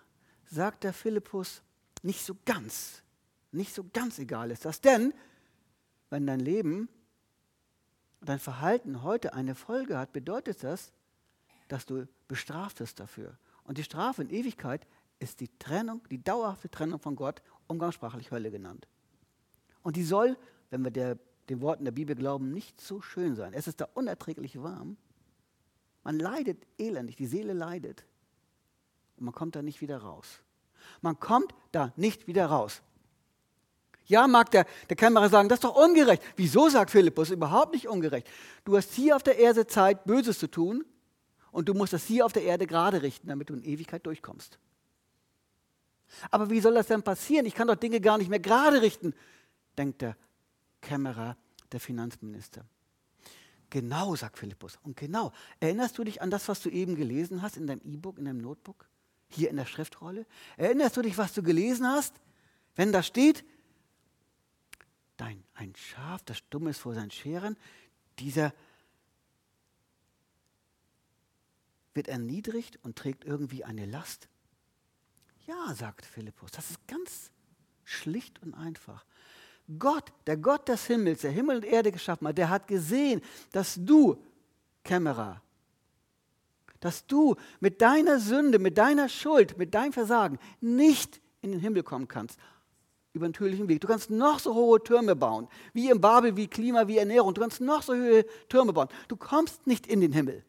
sagt 0.46 0.84
der 0.84 0.93
Philippus, 0.93 1.62
nicht 2.01 2.24
so 2.24 2.36
ganz, 2.46 3.01
nicht 3.51 3.74
so 3.74 3.86
ganz 3.94 4.20
egal 4.20 4.51
ist 4.51 4.65
das. 4.65 4.82
Denn 4.82 5.13
wenn 6.10 6.27
dein 6.27 6.39
Leben, 6.39 6.89
dein 8.22 8.39
Verhalten 8.39 9.03
heute 9.03 9.34
eine 9.34 9.56
Folge 9.56 9.98
hat, 9.98 10.13
bedeutet 10.13 10.63
das, 10.63 10.91
dass 11.68 11.86
du 11.86 12.08
bestraft 12.27 12.79
wirst 12.79 13.00
dafür. 13.00 13.38
Und 13.63 13.77
die 13.77 13.84
Strafe 13.84 14.22
in 14.22 14.29
Ewigkeit 14.29 14.88
ist 15.20 15.39
die 15.39 15.50
Trennung, 15.60 16.01
die 16.10 16.24
dauerhafte 16.24 16.70
Trennung 16.70 17.00
von 17.00 17.15
Gott, 17.15 17.41
umgangssprachlich 17.68 18.32
Hölle 18.32 18.51
genannt. 18.51 18.88
Und 19.84 19.96
die 19.96 20.03
soll, 20.03 20.38
wenn 20.70 20.84
wir 20.84 20.91
der 20.91 21.18
den 21.50 21.62
Worten 21.62 21.86
der 21.86 21.91
Bibel 21.91 22.15
glauben, 22.15 22.51
nicht 22.51 22.79
so 22.79 23.01
schön 23.01 23.36
sein. 23.36 23.53
Es 23.53 23.68
ist 23.68 23.82
da 23.82 23.89
unerträglich 23.94 24.62
warm. 24.62 24.98
Man 26.03 26.20
leidet 26.20 26.65
elendig, 26.77 27.15
die 27.15 27.25
Seele 27.25 27.53
leidet. 27.53 28.06
Und 29.18 29.25
man 29.25 29.34
kommt 29.34 29.56
da 29.56 29.62
nicht 29.62 29.82
wieder 29.82 29.98
raus. 29.98 30.41
Man 31.01 31.20
kommt 31.20 31.53
da 31.72 31.91
nicht 31.96 32.27
wieder 32.27 32.46
raus. 32.46 32.82
Ja, 34.09 34.27
mag 34.27 34.49
der, 34.49 34.65
der 34.89 34.97
Kämmerer 34.97 35.29
sagen, 35.29 35.49
das 35.49 35.57
ist 35.57 35.63
doch 35.63 35.75
ungerecht. 35.75 36.23
Wieso, 36.35 36.67
sagt 36.67 36.89
Philippus, 36.89 37.29
überhaupt 37.29 37.73
nicht 37.73 37.87
ungerecht. 37.87 38.27
Du 38.65 38.75
hast 38.75 38.91
hier 38.93 39.15
auf 39.15 39.21
der 39.21 39.37
Erde 39.37 39.67
Zeit, 39.67 40.03
Böses 40.05 40.39
zu 40.39 40.47
tun 40.47 40.83
und 41.51 41.69
du 41.69 41.75
musst 41.75 41.93
das 41.93 42.05
hier 42.05 42.25
auf 42.25 42.33
der 42.33 42.41
Erde 42.41 42.65
gerade 42.65 43.03
richten, 43.03 43.27
damit 43.27 43.49
du 43.49 43.53
in 43.53 43.63
Ewigkeit 43.63 44.03
durchkommst. 44.07 44.57
Aber 46.31 46.49
wie 46.49 46.59
soll 46.59 46.73
das 46.73 46.87
denn 46.87 47.03
passieren? 47.03 47.45
Ich 47.45 47.53
kann 47.53 47.67
doch 47.67 47.75
Dinge 47.75 48.01
gar 48.01 48.17
nicht 48.17 48.31
mehr 48.31 48.39
gerade 48.39 48.81
richten, 48.81 49.13
denkt 49.77 50.01
der 50.01 50.17
Kämmerer, 50.81 51.37
der 51.71 51.79
Finanzminister. 51.79 52.65
Genau, 53.69 54.15
sagt 54.15 54.39
Philippus. 54.39 54.79
Und 54.81 54.97
genau. 54.97 55.31
Erinnerst 55.59 55.99
du 55.99 56.03
dich 56.03 56.23
an 56.23 56.31
das, 56.31 56.47
was 56.47 56.61
du 56.61 56.69
eben 56.69 56.95
gelesen 56.95 57.43
hast 57.43 57.57
in 57.57 57.67
deinem 57.67 57.81
E-Book, 57.85 58.17
in 58.17 58.25
deinem 58.25 58.41
Notebook? 58.41 58.87
Hier 59.27 59.51
in 59.51 59.57
der 59.57 59.67
Schriftrolle? 59.67 60.25
Erinnerst 60.57 60.97
du 60.97 61.03
dich, 61.03 61.15
was 61.19 61.33
du 61.33 61.43
gelesen 61.43 61.87
hast? 61.87 62.15
Wenn 62.75 62.91
da 62.91 63.03
steht, 63.03 63.45
dein, 65.19 65.43
ein 65.53 65.73
Schaf, 65.75 66.23
das 66.23 66.38
stumm 66.38 66.67
ist 66.67 66.79
vor 66.79 66.93
seinen 66.93 67.11
Scheren, 67.11 67.57
dieser 68.19 68.53
wird 71.93 72.07
erniedrigt 72.07 72.79
und 72.83 72.95
trägt 72.97 73.25
irgendwie 73.25 73.65
eine 73.65 73.85
Last? 73.85 74.29
Ja, 75.47 75.73
sagt 75.73 76.05
Philippus, 76.05 76.51
das 76.51 76.69
ist 76.69 76.88
ganz 76.88 77.31
schlicht 77.83 78.41
und 78.41 78.53
einfach. 78.53 79.03
Gott, 79.77 80.11
der 80.25 80.38
Gott 80.38 80.67
des 80.67 80.85
Himmels, 80.85 81.21
der 81.21 81.31
Himmel 81.31 81.57
und 81.57 81.65
Erde 81.65 81.91
geschaffen 81.91 82.27
hat, 82.27 82.38
der 82.38 82.49
hat 82.49 82.67
gesehen, 82.67 83.21
dass 83.51 83.75
du, 83.77 84.23
Kämmerer, 84.83 85.41
dass 86.79 87.05
du 87.05 87.35
mit 87.59 87.81
deiner 87.81 88.19
Sünde, 88.19 88.59
mit 88.59 88.77
deiner 88.77 89.09
Schuld, 89.09 89.57
mit 89.57 89.73
deinem 89.73 89.93
Versagen 89.93 90.39
nicht 90.61 91.21
in 91.41 91.51
den 91.51 91.59
Himmel 91.59 91.83
kommen 91.83 92.07
kannst. 92.07 92.39
Über 93.19 93.25
einen 93.25 93.33
natürlichen 93.33 93.67
Weg. 93.67 93.81
Du 93.81 93.88
kannst 93.88 94.09
noch 94.09 94.39
so 94.39 94.55
hohe 94.55 94.81
Türme 94.81 95.13
bauen, 95.13 95.49
wie 95.73 95.89
im 95.89 95.99
Babel, 95.99 96.38
wie 96.38 96.47
Klima, 96.47 96.88
wie 96.88 96.99
Ernährung. 96.99 97.33
Du 97.33 97.41
kannst 97.41 97.59
noch 97.59 97.83
so 97.83 97.93
hohe 97.93 98.25
Türme 98.47 98.71
bauen. 98.71 98.88
Du 99.09 99.17
kommst 99.17 99.67
nicht 99.67 99.88
in 99.88 99.99
den 99.99 100.13
Himmel 100.13 100.45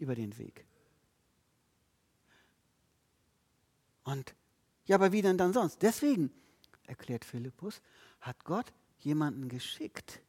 über 0.00 0.16
den 0.16 0.36
Weg. 0.36 0.66
Und 4.02 4.34
ja, 4.86 4.96
aber 4.96 5.12
wie 5.12 5.22
denn 5.22 5.38
dann 5.38 5.52
sonst? 5.52 5.82
Deswegen, 5.82 6.32
erklärt 6.88 7.24
Philippus, 7.24 7.80
hat 8.20 8.44
Gott 8.44 8.72
jemanden 8.98 9.48
geschickt. 9.48 10.20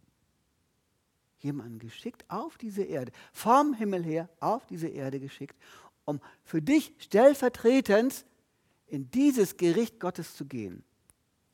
Jemanden 1.39 1.79
geschickt 1.79 2.23
auf 2.27 2.59
diese 2.59 2.83
Erde, 2.83 3.11
vom 3.33 3.73
Himmel 3.73 4.03
her 4.03 4.29
auf 4.39 4.67
diese 4.67 4.87
Erde 4.87 5.19
geschickt, 5.19 5.55
um 6.05 6.21
für 6.43 6.61
dich 6.61 6.93
stellvertretend 6.99 8.23
in 8.85 9.09
dieses 9.09 9.57
Gericht 9.57 9.99
Gottes 9.99 10.35
zu 10.35 10.45
gehen. 10.45 10.83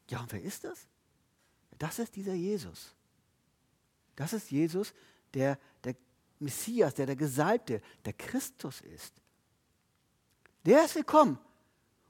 Ja, 0.09 0.21
und 0.21 0.31
wer 0.31 0.41
ist 0.41 0.63
das? 0.63 0.87
Das 1.77 1.99
ist 1.99 2.15
dieser 2.15 2.33
Jesus. 2.33 2.93
Das 4.15 4.33
ist 4.33 4.49
Jesus, 4.49 4.93
der 5.33 5.59
der 5.83 5.95
Messias, 6.39 6.93
der 6.93 7.05
der 7.05 7.15
Gesalbte, 7.15 7.81
der 8.05 8.13
Christus 8.13 8.81
ist. 8.81 9.13
Der 10.65 10.85
ist 10.85 10.95
gekommen, 10.95 11.39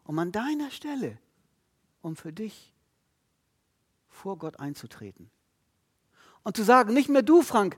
um 0.04 0.18
an 0.20 0.32
deiner 0.32 0.72
Stelle, 0.72 1.18
um 2.02 2.16
für 2.16 2.34
dich 2.34 2.74
vor 4.10 4.38
Gott 4.38 4.60
einzutreten. 4.60 5.30
Und 6.44 6.56
zu 6.56 6.64
sagen, 6.64 6.94
nicht 6.94 7.10
mehr 7.10 7.22
du, 7.22 7.42
Frank, 7.42 7.78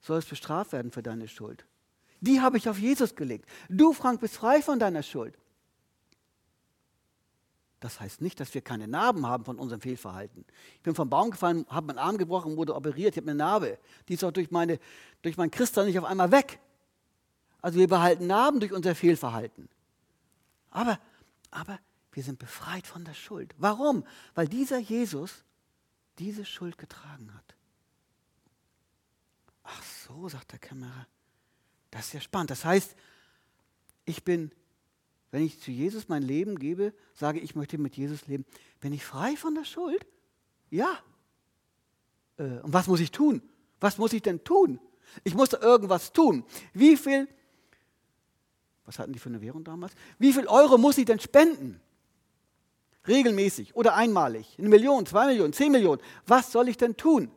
sollst 0.00 0.30
bestraft 0.30 0.72
werden 0.72 0.90
für 0.90 1.02
deine 1.02 1.28
Schuld. 1.28 1.66
Die 2.20 2.40
habe 2.40 2.56
ich 2.56 2.68
auf 2.68 2.78
Jesus 2.78 3.14
gelegt. 3.14 3.48
Du, 3.68 3.92
Frank, 3.92 4.20
bist 4.20 4.36
frei 4.36 4.62
von 4.62 4.78
deiner 4.78 5.02
Schuld. 5.02 5.36
Das 7.80 8.00
heißt 8.00 8.22
nicht, 8.22 8.40
dass 8.40 8.54
wir 8.54 8.62
keine 8.62 8.88
Narben 8.88 9.26
haben 9.26 9.44
von 9.44 9.58
unserem 9.58 9.80
Fehlverhalten. 9.80 10.44
Ich 10.76 10.82
bin 10.82 10.94
vom 10.94 11.10
Baum 11.10 11.30
gefallen, 11.30 11.66
habe 11.68 11.88
meinen 11.88 11.98
Arm 11.98 12.16
gebrochen, 12.16 12.56
wurde 12.56 12.74
operiert, 12.74 13.14
ich 13.14 13.22
habe 13.22 13.30
eine 13.30 13.38
Narbe. 13.38 13.78
Die 14.08 14.14
ist 14.14 14.24
auch 14.24 14.32
durch, 14.32 14.50
meine, 14.50 14.78
durch 15.22 15.36
mein 15.36 15.50
Christsein 15.50 15.86
nicht 15.86 15.98
auf 15.98 16.04
einmal 16.04 16.32
weg. 16.32 16.58
Also 17.60 17.78
wir 17.78 17.88
behalten 17.88 18.26
Narben 18.26 18.60
durch 18.60 18.72
unser 18.72 18.94
Fehlverhalten. 18.94 19.68
Aber, 20.70 20.98
aber 21.50 21.78
wir 22.12 22.22
sind 22.22 22.38
befreit 22.38 22.86
von 22.86 23.04
der 23.04 23.14
Schuld. 23.14 23.54
Warum? 23.58 24.04
Weil 24.34 24.48
dieser 24.48 24.78
Jesus 24.78 25.44
diese 26.18 26.44
Schuld 26.44 26.78
getragen 26.78 27.32
hat. 27.34 27.54
Ach 29.64 29.82
so. 29.82 30.28
sagt 30.28 30.52
der 30.52 30.58
Kämmerer. 30.58 31.06
Das 31.90 32.06
ist 32.06 32.12
ja 32.14 32.20
spannend. 32.20 32.50
Das 32.50 32.64
heißt, 32.64 32.96
ich 34.04 34.24
bin, 34.24 34.50
wenn 35.36 35.44
ich 35.44 35.60
zu 35.60 35.70
Jesus 35.70 36.08
mein 36.08 36.22
Leben 36.22 36.58
gebe, 36.58 36.94
sage, 37.12 37.40
ich 37.40 37.54
möchte 37.54 37.76
mit 37.76 37.94
Jesus 37.94 38.26
leben, 38.26 38.46
bin 38.80 38.94
ich 38.94 39.04
frei 39.04 39.36
von 39.36 39.54
der 39.54 39.66
Schuld? 39.66 40.06
Ja. 40.70 40.98
Äh, 42.38 42.60
und 42.60 42.72
was 42.72 42.86
muss 42.86 43.00
ich 43.00 43.10
tun? 43.10 43.42
Was 43.78 43.98
muss 43.98 44.14
ich 44.14 44.22
denn 44.22 44.42
tun? 44.44 44.80
Ich 45.24 45.34
musste 45.34 45.58
irgendwas 45.58 46.14
tun. 46.14 46.42
Wie 46.72 46.96
viel, 46.96 47.28
was 48.86 48.98
hatten 48.98 49.12
die 49.12 49.18
für 49.18 49.28
eine 49.28 49.42
Währung 49.42 49.62
damals? 49.62 49.92
Wie 50.18 50.32
viel 50.32 50.46
Euro 50.46 50.78
muss 50.78 50.96
ich 50.96 51.04
denn 51.04 51.20
spenden? 51.20 51.82
Regelmäßig 53.06 53.76
oder 53.76 53.94
einmalig? 53.94 54.56
Eine 54.56 54.70
Million, 54.70 55.04
zwei 55.04 55.26
Millionen, 55.26 55.52
zehn 55.52 55.70
Millionen. 55.70 56.00
Was 56.26 56.50
soll 56.50 56.66
ich 56.70 56.78
denn 56.78 56.96
tun? 56.96 57.30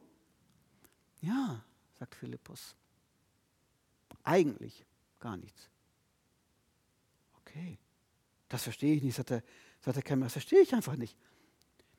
Ja, 1.20 1.66
sagt 1.96 2.16
Philippus. 2.16 2.78
Eigentlich 4.24 4.86
gar 5.20 5.36
nichts. 5.36 5.70
Okay, 7.42 7.78
das 8.50 8.64
verstehe 8.64 8.96
ich 8.96 9.04
nicht, 9.04 9.16
sagt 9.16 9.30
der, 9.30 9.44
sagt 9.82 9.96
der 9.96 10.04
Kämmerer. 10.04 10.26
Das 10.26 10.34
verstehe 10.34 10.62
ich 10.62 10.74
einfach 10.74 10.96
nicht. 10.96 11.16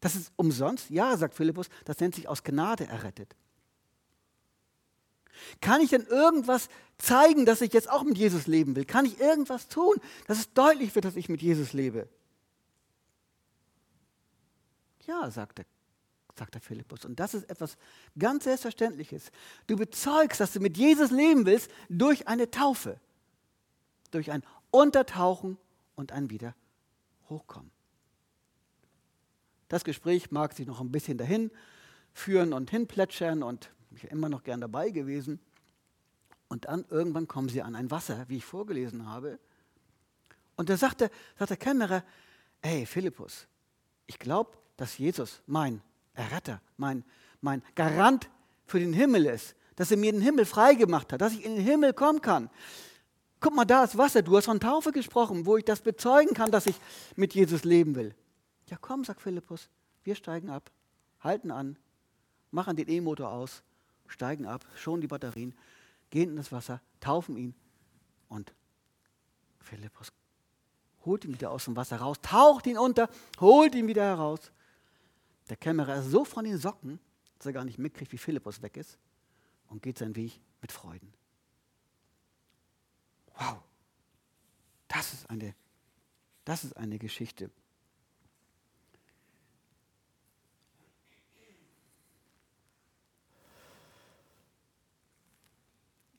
Das 0.00 0.16
ist 0.16 0.32
umsonst? 0.36 0.90
Ja, 0.90 1.16
sagt 1.16 1.34
Philippus, 1.34 1.68
das 1.84 2.00
nennt 2.00 2.14
sich 2.14 2.28
aus 2.28 2.42
Gnade 2.42 2.86
errettet. 2.86 3.36
Kann 5.60 5.80
ich 5.80 5.90
denn 5.90 6.04
irgendwas 6.06 6.68
zeigen, 6.98 7.46
dass 7.46 7.60
ich 7.60 7.72
jetzt 7.72 7.88
auch 7.88 8.02
mit 8.02 8.18
Jesus 8.18 8.46
leben 8.46 8.76
will? 8.76 8.84
Kann 8.84 9.06
ich 9.06 9.20
irgendwas 9.20 9.68
tun, 9.68 9.94
dass 10.26 10.38
es 10.38 10.52
deutlich 10.52 10.94
wird, 10.94 11.04
dass 11.04 11.16
ich 11.16 11.28
mit 11.28 11.40
Jesus 11.40 11.72
lebe? 11.72 12.08
Ja, 15.06 15.30
sagt 15.30 15.58
der, 15.58 15.66
sagt 16.36 16.54
der 16.54 16.60
Philippus. 16.60 17.04
Und 17.04 17.20
das 17.20 17.34
ist 17.34 17.48
etwas 17.48 17.76
ganz 18.18 18.44
Selbstverständliches. 18.44 19.30
Du 19.66 19.76
bezeugst, 19.76 20.40
dass 20.40 20.52
du 20.52 20.60
mit 20.60 20.76
Jesus 20.76 21.10
leben 21.10 21.46
willst, 21.46 21.70
durch 21.88 22.28
eine 22.28 22.50
Taufe. 22.50 23.00
Durch 24.10 24.30
ein 24.30 24.42
Untertauchen 24.70 25.56
und 26.00 26.12
ein 26.12 26.30
Wieder 26.30 26.54
hochkommen. 27.28 27.70
Das 29.68 29.84
Gespräch 29.84 30.32
mag 30.32 30.52
sich 30.52 30.66
noch 30.66 30.80
ein 30.80 30.90
bisschen 30.90 31.16
dahin 31.16 31.52
führen 32.12 32.52
und 32.52 32.70
hinplätschern 32.70 33.44
und 33.44 33.70
ich 33.92 34.02
bin 34.02 34.10
immer 34.10 34.28
noch 34.28 34.42
gern 34.42 34.60
dabei 34.60 34.90
gewesen. 34.90 35.38
Und 36.48 36.64
dann 36.64 36.84
irgendwann 36.90 37.28
kommen 37.28 37.48
sie 37.48 37.62
an 37.62 37.76
ein 37.76 37.90
Wasser, 37.92 38.24
wie 38.28 38.38
ich 38.38 38.44
vorgelesen 38.44 39.06
habe. 39.06 39.38
Und 40.56 40.68
da 40.68 40.76
sagt 40.76 41.02
der, 41.02 41.10
sagt 41.38 41.50
der 41.50 41.56
Kämmerer, 41.56 42.02
hey 42.60 42.84
Philippus, 42.84 43.46
ich 44.06 44.18
glaube, 44.18 44.50
dass 44.76 44.98
Jesus 44.98 45.42
mein 45.46 45.82
Erretter, 46.14 46.60
mein, 46.76 47.04
mein 47.40 47.62
Garant 47.76 48.28
für 48.66 48.80
den 48.80 48.92
Himmel 48.92 49.26
ist, 49.26 49.54
dass 49.76 49.92
er 49.92 49.96
mir 49.96 50.10
den 50.10 50.20
Himmel 50.20 50.44
freigemacht 50.44 51.12
hat, 51.12 51.20
dass 51.20 51.32
ich 51.32 51.44
in 51.44 51.54
den 51.54 51.64
Himmel 51.64 51.92
kommen 51.92 52.20
kann. 52.20 52.50
Guck 53.40 53.54
mal, 53.54 53.64
da 53.64 53.84
ist 53.84 53.96
Wasser. 53.96 54.22
Du 54.22 54.36
hast 54.36 54.44
von 54.44 54.60
Taufe 54.60 54.92
gesprochen, 54.92 55.46
wo 55.46 55.56
ich 55.56 55.64
das 55.64 55.80
bezeugen 55.80 56.34
kann, 56.34 56.50
dass 56.50 56.66
ich 56.66 56.76
mit 57.16 57.34
Jesus 57.34 57.64
leben 57.64 57.94
will. 57.94 58.14
Ja, 58.66 58.76
komm, 58.78 59.02
sagt 59.04 59.22
Philippus, 59.22 59.68
wir 60.04 60.14
steigen 60.14 60.50
ab, 60.50 60.70
halten 61.20 61.50
an, 61.50 61.76
machen 62.50 62.76
den 62.76 62.88
E-Motor 62.88 63.30
aus. 63.30 63.62
Steigen 64.06 64.46
ab, 64.46 64.66
schonen 64.74 65.00
die 65.00 65.06
Batterien, 65.06 65.54
gehen 66.10 66.30
in 66.30 66.36
das 66.36 66.52
Wasser, 66.52 66.80
taufen 67.00 67.36
ihn. 67.36 67.54
Und 68.28 68.52
Philippus 69.60 70.12
holt 71.04 71.24
ihn 71.24 71.32
wieder 71.32 71.50
aus 71.50 71.64
dem 71.64 71.76
Wasser 71.76 71.96
raus, 71.96 72.18
taucht 72.20 72.66
ihn 72.66 72.76
unter, 72.76 73.08
holt 73.40 73.74
ihn 73.74 73.86
wieder 73.86 74.04
heraus. 74.04 74.52
Der 75.48 75.56
Kämmerer 75.56 76.00
ist 76.00 76.10
so 76.10 76.24
von 76.24 76.44
den 76.44 76.58
Socken, 76.58 76.98
dass 77.38 77.46
er 77.46 77.52
gar 77.52 77.64
nicht 77.64 77.78
mitkriegt, 77.78 78.12
wie 78.12 78.18
Philippus 78.18 78.60
weg 78.62 78.76
ist. 78.76 78.98
Und 79.68 79.82
geht 79.82 79.98
seinen 79.98 80.16
Weg 80.16 80.40
mit 80.60 80.72
Freuden. 80.72 81.12
Wow, 83.40 83.58
das 84.86 85.12
ist 85.12 85.28
eine, 85.28 85.54
das 86.44 86.62
ist 86.62 86.76
eine 86.76 86.98
Geschichte. 86.98 87.50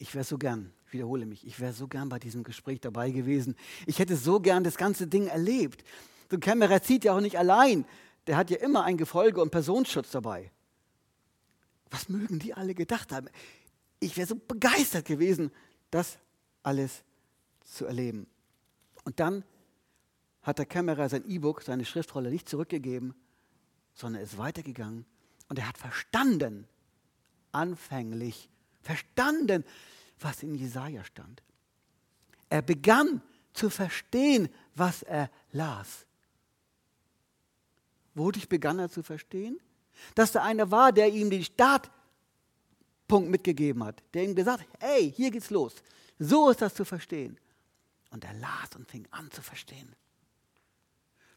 ich 0.02 0.16
wäre 0.16 0.26
so 0.26 0.38
gern, 0.38 0.74
ich 0.88 0.94
wiederhole 0.94 1.28
mich, 1.28 1.46
ich 1.46 1.60
wäre 1.60 1.74
so 1.74 1.88
gern 1.88 2.10
bei 2.10 2.18
diesem 2.18 2.44
Gespräch 2.44 2.82
dabei 2.82 3.12
gewesen. 3.12 3.56
Ich 3.86 4.00
hätte 4.00 4.18
so 4.18 4.40
gern 4.40 4.64
das 4.64 4.76
ganze 4.76 5.06
Ding 5.06 5.28
erlebt. 5.28 5.86
So 6.30 6.38
ein 6.38 6.40
Kämmerer 6.40 6.82
zieht 6.82 7.06
ja 7.06 7.14
auch 7.14 7.22
nicht 7.22 7.38
allein. 7.38 7.86
Der 8.26 8.36
hat 8.36 8.50
ja 8.50 8.58
immer 8.58 8.84
ein 8.84 8.98
Gefolge 8.98 9.42
und 9.42 9.52
Personenschutz 9.52 10.10
dabei. 10.10 10.52
Was 11.92 12.10
mögen 12.10 12.40
die 12.40 12.56
alle 12.56 12.74
gedacht 12.74 13.12
haben? 13.12 13.30
Ich 14.00 14.18
wäre 14.18 14.28
so 14.28 14.36
begeistert 14.36 15.06
gewesen, 15.06 15.52
das 15.92 16.18
alles 16.64 17.04
zu 17.64 17.86
erleben. 17.86 18.28
Und 19.04 19.20
dann 19.20 19.44
hat 20.42 20.58
der 20.58 20.66
Kämmerer 20.66 21.10
sein 21.10 21.24
E-Book, 21.28 21.62
seine 21.62 21.86
Schriftrolle 21.86 22.30
nicht 22.30 22.50
zurückgegeben, 22.50 23.14
sondern 23.94 24.24
ist 24.24 24.38
weitergegangen 24.38 25.06
und 25.50 25.60
er 25.60 25.68
hat 25.68 25.78
verstanden, 25.78 26.68
anfänglich 27.52 28.50
verstanden, 28.82 29.66
was 30.20 30.44
in 30.44 30.56
Jesaja 30.56 31.04
stand. 31.04 31.44
Er 32.50 32.62
begann 32.62 33.22
zu 33.54 33.70
verstehen, 33.70 34.50
was 34.76 35.04
er 35.04 35.30
las. 35.52 36.06
Wodurch 38.14 38.48
begann 38.48 38.80
er 38.80 38.90
zu 38.90 39.04
verstehen? 39.04 39.60
Dass 40.16 40.32
da 40.32 40.44
einer 40.44 40.72
war, 40.72 40.92
der 40.92 41.10
ihm 41.10 41.30
den 41.30 41.44
Startpunkt 41.44 43.30
mitgegeben 43.30 43.84
hat, 43.84 44.02
der 44.14 44.24
ihm 44.24 44.36
gesagt 44.36 44.62
hat, 44.62 44.68
hey, 44.80 45.12
hier 45.12 45.32
geht's 45.32 45.50
los. 45.50 45.76
So 46.18 46.50
ist 46.50 46.62
das 46.62 46.74
zu 46.74 46.86
verstehen. 46.86 47.38
Und 48.12 48.24
er 48.24 48.34
las 48.34 48.76
und 48.76 48.88
fing 48.90 49.08
an 49.12 49.32
zu 49.32 49.42
verstehen. 49.42 49.96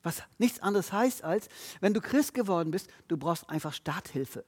Was 0.03 0.23
nichts 0.39 0.61
anderes 0.61 0.93
heißt 0.93 1.25
als, 1.25 1.49
wenn 1.81 1.95
du 1.95 2.01
Christ 2.01 2.35
geworden 2.35 2.71
bist, 2.71 2.89
du 3.09 3.17
brauchst 3.17 3.49
einfach 3.49 3.73
Starthilfe. 3.73 4.45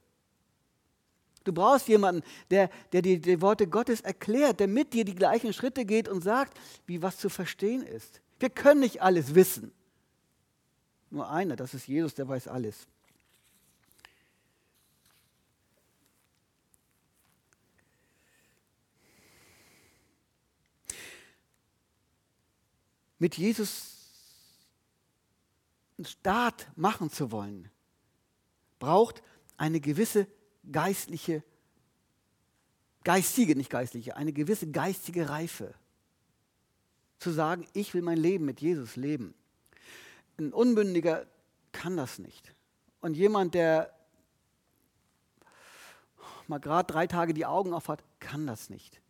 Du 1.43 1.53
brauchst 1.53 1.87
jemanden, 1.87 2.23
der, 2.51 2.69
der 2.91 3.01
dir 3.01 3.19
die 3.19 3.41
Worte 3.41 3.67
Gottes 3.67 4.01
erklärt, 4.01 4.59
der 4.59 4.67
mit 4.67 4.93
dir 4.93 5.05
die 5.05 5.15
gleichen 5.15 5.53
Schritte 5.53 5.85
geht 5.85 6.09
und 6.09 6.21
sagt, 6.21 6.59
wie 6.85 7.01
was 7.01 7.17
zu 7.17 7.29
verstehen 7.29 7.83
ist. 7.83 8.21
Wir 8.39 8.49
können 8.49 8.81
nicht 8.81 9.01
alles 9.01 9.33
wissen. 9.33 9.71
Nur 11.09 11.29
einer, 11.29 11.55
das 11.55 11.73
ist 11.73 11.87
Jesus, 11.87 12.13
der 12.13 12.27
weiß 12.27 12.49
alles. 12.49 12.85
Mit 23.19 23.37
Jesus 23.37 23.97
einen 25.97 26.05
Start 26.05 26.67
machen 26.75 27.09
zu 27.09 27.31
wollen, 27.31 27.69
braucht 28.79 29.23
eine 29.57 29.79
gewisse 29.79 30.27
geistliche, 30.71 31.43
geistige, 33.03 33.55
nicht 33.55 33.69
geistliche, 33.69 34.15
eine 34.15 34.33
gewisse 34.33 34.69
geistige 34.69 35.29
Reife. 35.29 35.73
Zu 37.19 37.31
sagen, 37.31 37.65
ich 37.73 37.93
will 37.95 38.03
mein 38.03 38.17
Leben 38.17 38.45
mit 38.45 38.61
Jesus 38.61 38.95
leben. 38.95 39.33
Ein 40.37 40.53
Unmündiger 40.53 41.25
kann 41.71 41.97
das 41.97 42.19
nicht. 42.19 42.53
Und 43.01 43.15
jemand, 43.15 43.55
der 43.55 43.91
mal 46.47 46.59
gerade 46.59 46.91
drei 46.91 47.07
Tage 47.07 47.33
die 47.33 47.45
Augen 47.45 47.73
auf 47.73 47.87
hat, 47.87 48.03
kann 48.19 48.45
das 48.45 48.69
nicht. 48.69 49.01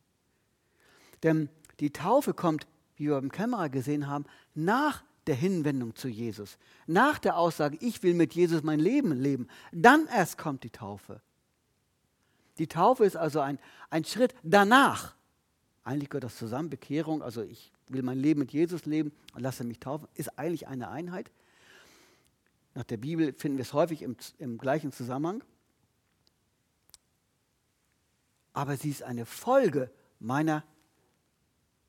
Denn 1.23 1.49
die 1.79 1.91
Taufe 1.91 2.33
kommt, 2.33 2.65
wie 2.97 3.05
wir 3.05 3.15
beim 3.15 3.31
Kämmerer 3.31 3.69
gesehen 3.69 4.07
haben, 4.07 4.25
nach 4.53 5.03
der 5.27 5.35
Hinwendung 5.35 5.95
zu 5.95 6.07
Jesus. 6.07 6.57
Nach 6.85 7.19
der 7.19 7.37
Aussage, 7.37 7.77
ich 7.81 8.03
will 8.03 8.13
mit 8.13 8.33
Jesus 8.33 8.63
mein 8.63 8.79
Leben 8.79 9.11
leben. 9.11 9.47
Dann 9.71 10.07
erst 10.07 10.37
kommt 10.37 10.63
die 10.63 10.69
Taufe. 10.69 11.21
Die 12.57 12.67
Taufe 12.67 13.05
ist 13.05 13.15
also 13.15 13.39
ein, 13.39 13.59
ein 13.89 14.03
Schritt 14.03 14.33
danach. 14.43 15.15
Eigentlich 15.83 16.09
gehört 16.09 16.25
das 16.25 16.37
zusammen, 16.37 16.69
Bekehrung, 16.69 17.21
also 17.21 17.43
ich 17.43 17.71
will 17.87 18.03
mein 18.03 18.19
Leben 18.19 18.41
mit 18.41 18.51
Jesus 18.51 18.85
leben 18.85 19.11
und 19.33 19.41
lasse 19.41 19.63
mich 19.63 19.79
taufen, 19.79 20.07
ist 20.15 20.37
eigentlich 20.37 20.67
eine 20.67 20.89
Einheit. 20.89 21.31
Nach 22.73 22.83
der 22.83 22.97
Bibel 22.97 23.33
finden 23.33 23.57
wir 23.57 23.63
es 23.63 23.73
häufig 23.73 24.01
im, 24.01 24.17
im 24.37 24.57
gleichen 24.57 24.91
Zusammenhang. 24.91 25.43
Aber 28.53 28.75
sie 28.75 28.89
ist 28.89 29.03
eine 29.03 29.25
Folge 29.25 29.91
meiner, 30.19 30.63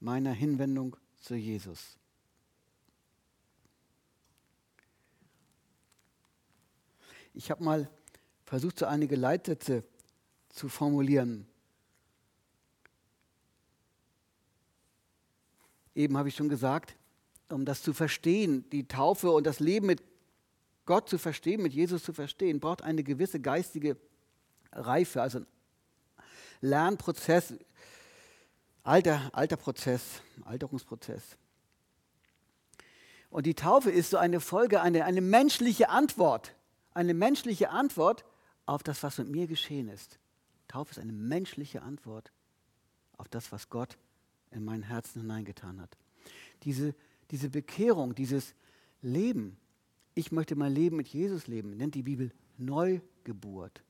meiner 0.00 0.32
Hinwendung 0.32 0.96
zu 1.20 1.34
Jesus. 1.34 1.96
Ich 7.34 7.50
habe 7.50 7.62
mal 7.62 7.90
versucht, 8.44 8.78
so 8.78 8.86
einige 8.86 9.16
Leitsätze 9.16 9.84
zu 10.48 10.68
formulieren. 10.68 11.46
Eben 15.94 16.16
habe 16.16 16.28
ich 16.28 16.36
schon 16.36 16.48
gesagt, 16.48 16.96
um 17.48 17.64
das 17.64 17.82
zu 17.82 17.92
verstehen, 17.92 18.68
die 18.70 18.86
Taufe 18.86 19.30
und 19.30 19.46
das 19.46 19.60
Leben 19.60 19.86
mit 19.86 20.02
Gott 20.86 21.08
zu 21.08 21.18
verstehen, 21.18 21.62
mit 21.62 21.72
Jesus 21.72 22.02
zu 22.02 22.12
verstehen, 22.12 22.60
braucht 22.60 22.82
eine 22.82 23.02
gewisse 23.02 23.40
geistige 23.40 23.96
Reife, 24.72 25.22
also 25.22 25.40
Lernprozess, 26.60 27.54
alter, 28.88 29.30
alter 29.34 29.56
Prozess, 29.56 30.22
Alterungsprozess. 30.44 31.36
Und 33.30 33.44
die 33.44 33.54
Taufe 33.54 33.90
ist 33.90 34.10
so 34.10 34.16
eine 34.16 34.40
Folge, 34.40 34.80
eine, 34.80 35.04
eine 35.04 35.20
menschliche 35.20 35.90
Antwort, 35.90 36.54
eine 36.94 37.12
menschliche 37.12 37.68
Antwort 37.68 38.24
auf 38.64 38.82
das, 38.82 39.02
was 39.02 39.18
mit 39.18 39.28
mir 39.28 39.46
geschehen 39.46 39.88
ist. 39.88 40.18
Taufe 40.68 40.92
ist 40.92 40.98
eine 40.98 41.12
menschliche 41.12 41.82
Antwort 41.82 42.32
auf 43.18 43.28
das, 43.28 43.52
was 43.52 43.68
Gott 43.68 43.98
in 44.50 44.64
mein 44.64 44.82
Herzen 44.82 45.20
hineingetan 45.20 45.80
hat. 45.80 45.96
Diese, 46.62 46.94
diese 47.30 47.50
Bekehrung, 47.50 48.14
dieses 48.14 48.54
Leben, 49.02 49.58
ich 50.14 50.32
möchte 50.32 50.56
mein 50.56 50.72
Leben 50.72 50.96
mit 50.96 51.08
Jesus 51.08 51.46
leben, 51.46 51.76
nennt 51.76 51.94
die 51.94 52.02
Bibel 52.02 52.32
Neugeburt. 52.56 53.82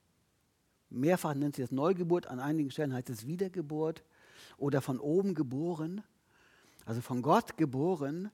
Mehrfach 0.91 1.35
nennt 1.35 1.55
sie 1.55 1.63
das 1.63 1.71
Neugeburt, 1.71 2.27
an 2.27 2.41
einigen 2.41 2.73
Stellen 2.73 2.93
heißt 2.93 3.11
es 3.11 3.27
Wiedergeburt 3.27 4.03
oder 4.57 4.81
von 4.81 4.99
oben 4.99 5.35
geboren, 5.35 6.03
also 6.85 7.01
von 7.01 7.23
Gott 7.23 7.57
geboren. 7.57 8.31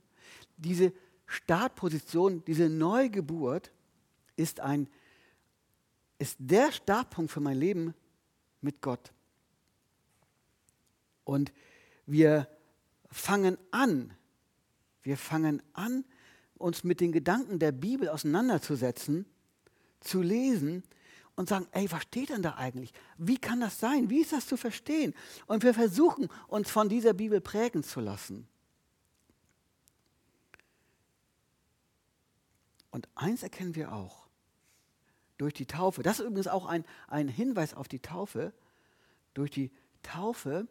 Diese 0.57 0.93
Startposition, 1.27 2.45
diese 2.45 2.69
Neugeburt 2.69 3.73
ist, 4.37 4.61
ein, 4.61 4.89
ist 6.19 6.37
der 6.39 6.73
Startpunkt 6.73 7.31
für 7.31 7.41
mein 7.41 7.59
Leben 7.59 7.95
mit 8.61 8.81
Gott. 8.81 9.13
Und 11.25 11.53
wir 12.07 12.49
fangen 13.11 13.57
an, 13.71 14.13
wir 15.03 15.17
fangen 15.17 15.63
an, 15.73 16.05
uns 16.57 16.85
mit 16.85 17.01
den 17.01 17.13
Gedanken 17.13 17.59
der 17.59 17.73
Bibel 17.73 18.09
auseinanderzusetzen, 18.09 19.27
zu 20.01 20.23
lesen 20.23 20.83
und 21.37 21.49
sagen, 21.49 21.67
ey, 21.73 21.91
was 21.91 22.03
steht 22.03 22.31
denn 22.31 22.43
da 22.43 22.55
eigentlich? 22.55 22.93
Wie 23.19 23.39
kann 23.39 23.61
das 23.61 23.79
sein? 23.79 24.11
Wie 24.11 24.21
ist 24.21 24.33
das 24.33 24.47
zu 24.47 24.57
verstehen? 24.57 25.15
Und 25.47 25.63
wir 25.63 25.75
versuchen, 25.75 26.29
uns 26.49 26.71
von 26.71 26.89
dieser 26.89 27.13
Bibel 27.13 27.41
prägen 27.41 27.83
zu 27.83 28.01
lassen. 28.01 28.47
Und 32.91 33.09
eins 33.17 33.43
erkennen 33.43 33.75
wir 33.75 33.93
auch, 33.93 34.29
durch 35.37 35.53
die 35.53 35.67
Taufe, 35.67 36.05
das 36.05 36.21
ist 36.21 36.27
übrigens 36.27 36.47
auch 36.47 36.67
ein, 36.67 36.85
ein 37.09 37.27
Hinweis 37.27 37.75
auf 37.75 37.89
die 37.89 37.99
Taufe, 37.99 38.53
durch 39.35 39.51
die 39.51 39.73
Taufe 40.05 40.69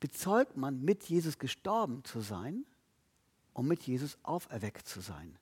bezeugt 0.00 0.56
man, 0.56 0.82
mit 0.82 1.04
Jesus 1.04 1.38
gestorben 1.38 2.02
zu 2.04 2.20
sein 2.20 2.66
um 3.52 3.68
mit 3.68 3.82
Jesus 3.82 4.18
auferweckt 4.22 4.86
zu 4.86 5.00
sein. 5.00 5.38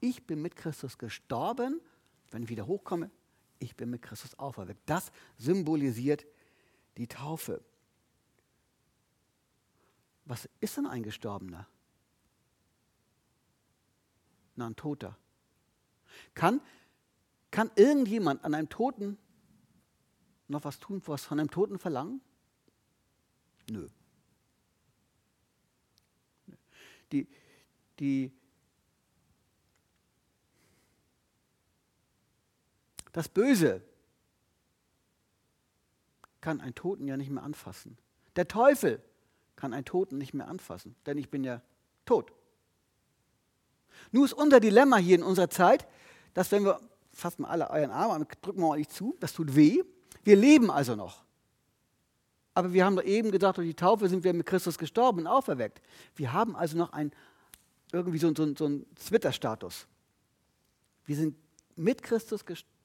Ich 0.00 0.26
bin 0.26 0.42
mit 0.42 0.56
Christus 0.56 0.98
gestorben, 0.98 1.80
wenn 2.30 2.42
ich 2.42 2.48
wieder 2.48 2.66
hochkomme, 2.66 3.10
ich 3.58 3.76
bin 3.76 3.90
mit 3.90 4.02
Christus 4.02 4.38
auferweckt. 4.38 4.80
Das 4.86 5.12
symbolisiert 5.38 6.26
die 6.96 7.06
Taufe. 7.06 7.64
Was 10.24 10.48
ist 10.60 10.76
denn 10.76 10.86
ein 10.86 11.02
Gestorbener? 11.02 11.68
Na, 14.56 14.66
ein 14.66 14.76
Toter. 14.76 15.16
Kann, 16.34 16.60
kann 17.50 17.70
irgendjemand 17.76 18.44
an 18.44 18.54
einem 18.54 18.68
Toten 18.68 19.18
noch 20.48 20.64
was 20.64 20.78
tun, 20.78 21.02
was 21.06 21.24
von 21.24 21.38
einem 21.38 21.50
Toten 21.50 21.78
verlangen? 21.78 22.20
Nö. 23.70 23.88
Die, 27.12 27.28
die, 27.98 28.32
das 33.16 33.30
Böse 33.30 33.80
kann 36.42 36.60
einen 36.60 36.74
Toten 36.74 37.08
ja 37.08 37.16
nicht 37.16 37.30
mehr 37.30 37.42
anfassen. 37.42 37.96
Der 38.36 38.46
Teufel 38.46 39.02
kann 39.56 39.72
einen 39.72 39.86
Toten 39.86 40.18
nicht 40.18 40.34
mehr 40.34 40.48
anfassen, 40.48 40.94
denn 41.06 41.16
ich 41.16 41.30
bin 41.30 41.42
ja 41.42 41.62
tot. 42.04 42.30
Nun 44.12 44.26
ist 44.26 44.34
unser 44.34 44.60
Dilemma 44.60 44.98
hier 44.98 45.14
in 45.14 45.22
unserer 45.22 45.48
Zeit, 45.48 45.88
dass 46.34 46.52
wenn 46.52 46.66
wir, 46.66 46.78
fassen 47.10 47.44
wir 47.44 47.48
alle 47.48 47.70
euren 47.70 47.90
Arm 47.90 48.10
an, 48.10 48.26
drücken 48.42 48.60
wir 48.60 48.68
euch 48.68 48.90
zu, 48.90 49.16
das 49.18 49.32
tut 49.32 49.56
weh. 49.56 49.82
Wir 50.22 50.36
leben 50.36 50.70
also 50.70 50.94
noch. 50.94 51.24
Aber 52.52 52.74
wir 52.74 52.84
haben 52.84 52.96
doch 52.96 53.04
eben 53.04 53.30
gesagt, 53.30 53.56
durch 53.56 53.68
die 53.68 53.74
Taufe 53.74 54.10
sind 54.10 54.24
wir 54.24 54.34
mit 54.34 54.44
Christus 54.44 54.76
gestorben 54.76 55.20
und 55.20 55.26
auferweckt. 55.26 55.80
Wir 56.16 56.34
haben 56.34 56.54
also 56.54 56.76
noch 56.76 56.92
ein, 56.92 57.12
irgendwie 57.92 58.18
so, 58.18 58.34
so, 58.34 58.54
so 58.54 58.66
einen 58.66 58.94
Twitter-Status. 58.94 59.86
Wir 61.06 61.16
sind 61.16 61.34
mit 61.76 62.02
Christus 62.02 62.44
gestorben, 62.44 62.75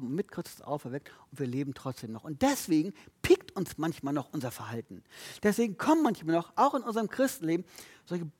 mit 0.00 0.30
Christus 0.30 0.60
auferweckt 0.60 1.10
und 1.30 1.38
wir 1.38 1.46
leben 1.46 1.74
trotzdem 1.74 2.12
noch. 2.12 2.24
Und 2.24 2.42
deswegen 2.42 2.92
pickt 3.22 3.56
uns 3.56 3.78
manchmal 3.78 4.12
noch 4.12 4.32
unser 4.32 4.50
Verhalten. 4.50 5.02
Deswegen 5.42 5.78
kommen 5.78 6.02
manchmal 6.02 6.36
noch, 6.36 6.52
auch 6.56 6.74
in 6.74 6.82
unserem 6.82 7.08
Christenleben, 7.08 7.64
solche 8.04 8.30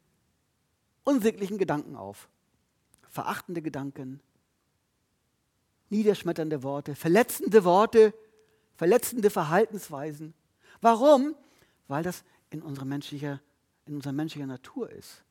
unsäglichen 1.05 1.57
Gedanken 1.57 1.97
auf. 1.97 2.29
Verachtende 3.09 3.63
Gedanken, 3.63 4.21
niederschmetternde 5.89 6.63
Worte, 6.63 6.95
verletzende 6.95 7.65
Worte, 7.65 8.13
verletzende 8.77 9.31
Verhaltensweisen. 9.31 10.35
Warum? 10.81 11.35
Weil 11.89 12.03
das 12.03 12.25
in 12.51 12.63
unserer, 12.63 12.85
menschlicher, 12.85 13.41
in 13.87 13.95
unserer 13.95 14.13
menschlicher 14.13 14.47
Natur 14.47 14.91
ist. 14.91 15.23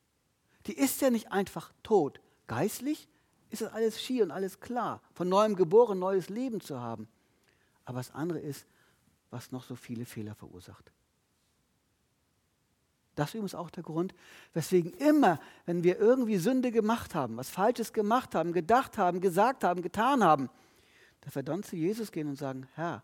Die 0.65 0.73
ist 0.73 1.01
ja 1.01 1.09
nicht 1.09 1.31
einfach 1.31 1.71
tot. 1.83 2.19
Geistlich 2.47 3.08
ist 3.49 3.61
das 3.61 3.73
alles 3.73 4.01
schier 4.01 4.23
und 4.23 4.31
alles 4.31 4.59
klar. 4.59 5.01
Von 5.13 5.29
neuem 5.29 5.55
geboren, 5.55 5.99
neues 5.99 6.29
Leben 6.29 6.61
zu 6.61 6.79
haben. 6.79 7.07
Aber 7.85 7.99
das 7.99 8.11
andere 8.11 8.39
ist, 8.39 8.65
was 9.31 9.51
noch 9.51 9.63
so 9.63 9.75
viele 9.75 10.05
Fehler 10.05 10.35
verursacht. 10.35 10.91
Das 13.15 13.29
ist 13.29 13.35
übrigens 13.35 13.55
auch 13.55 13.69
der 13.69 13.83
Grund, 13.83 14.15
weswegen 14.53 14.93
immer, 14.93 15.39
wenn 15.65 15.83
wir 15.83 15.99
irgendwie 15.99 16.37
Sünde 16.37 16.71
gemacht 16.71 17.15
haben, 17.15 17.35
was 17.35 17.49
Falsches 17.49 17.91
gemacht 17.91 18.33
haben, 18.33 18.53
gedacht 18.53 18.97
haben, 18.97 19.19
gesagt 19.19 19.63
haben, 19.63 19.81
getan 19.81 20.23
haben, 20.23 20.49
dass 21.21 21.35
wir 21.35 21.43
dann 21.43 21.63
zu 21.63 21.75
Jesus 21.75 22.11
gehen 22.11 22.29
und 22.29 22.37
sagen, 22.37 22.67
Herr, 22.75 23.03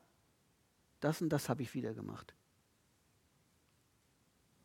das 1.01 1.21
und 1.21 1.29
das 1.29 1.49
habe 1.49 1.63
ich 1.63 1.73
wieder 1.73 1.93
gemacht. 1.93 2.33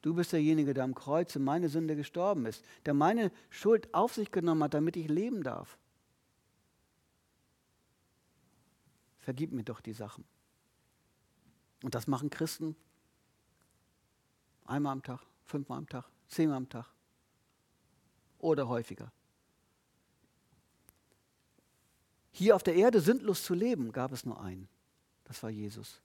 Du 0.03 0.15
bist 0.15 0.33
derjenige, 0.33 0.73
der 0.73 0.85
am 0.85 0.95
Kreuz 0.95 1.37
in 1.37 1.45
meine 1.45 1.69
Sünde 1.69 1.95
gestorben 1.95 2.47
ist, 2.47 2.65
der 2.87 2.95
meine 2.95 3.31
Schuld 3.51 3.93
auf 3.93 4.15
sich 4.15 4.31
genommen 4.31 4.65
hat, 4.65 4.75
damit 4.75 4.97
ich 4.97 5.09
leben 5.09 5.43
darf. 5.43 5.79
Vergib 9.19 9.53
mir 9.53 9.65
doch 9.65 9.81
die 9.81 9.93
Sachen. 9.93 10.25
Und 11.83 11.95
das 11.95 12.07
machen 12.07 12.31
Christen 12.31 12.77
einmal 14.65 14.93
am 14.93 15.03
Tag, 15.03 15.21
fünfmal 15.45 15.79
am 15.79 15.89
Tag, 15.89 16.07
zehnmal 16.29 16.57
am 16.57 16.69
Tag 16.69 16.87
oder 18.39 18.69
häufiger. 18.69 19.13
Hier 22.33 22.57
auf 22.57 22.63
der 22.63 22.75
Erde 22.75 23.01
sündlos 23.01 23.45
zu 23.45 23.53
leben, 23.53 23.93
gab 23.93 24.13
es 24.13 24.25
nur 24.25 24.41
einen. 24.41 24.69
Das 25.25 25.43
war 25.43 25.51
Jesus. 25.51 26.01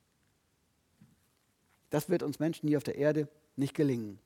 Das 1.90 2.10
wird 2.10 2.24
uns 2.24 2.40
Menschen 2.40 2.68
hier 2.68 2.78
auf 2.78 2.84
der 2.84 2.96
Erde 2.96 3.30
nicht 3.56 3.74
gelingen. 3.74 4.20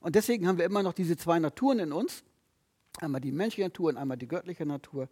Und 0.00 0.14
deswegen 0.14 0.46
haben 0.46 0.58
wir 0.58 0.64
immer 0.64 0.82
noch 0.82 0.92
diese 0.92 1.16
zwei 1.16 1.38
Naturen 1.38 1.78
in 1.78 1.92
uns. 1.92 2.22
Einmal 2.98 3.20
die 3.20 3.32
menschliche 3.32 3.68
Natur 3.68 3.90
und 3.90 3.96
einmal 3.96 4.16
die 4.16 4.28
göttliche 4.28 4.64
Natur. 4.64 5.08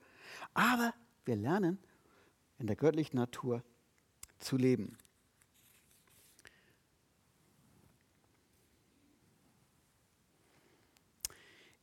Aber 0.54 0.94
wir 1.24 1.36
lernen 1.36 1.78
in 2.58 2.66
der 2.66 2.76
göttlichen 2.76 3.16
Natur 3.16 3.62
zu 4.38 4.56
leben. 4.56 4.96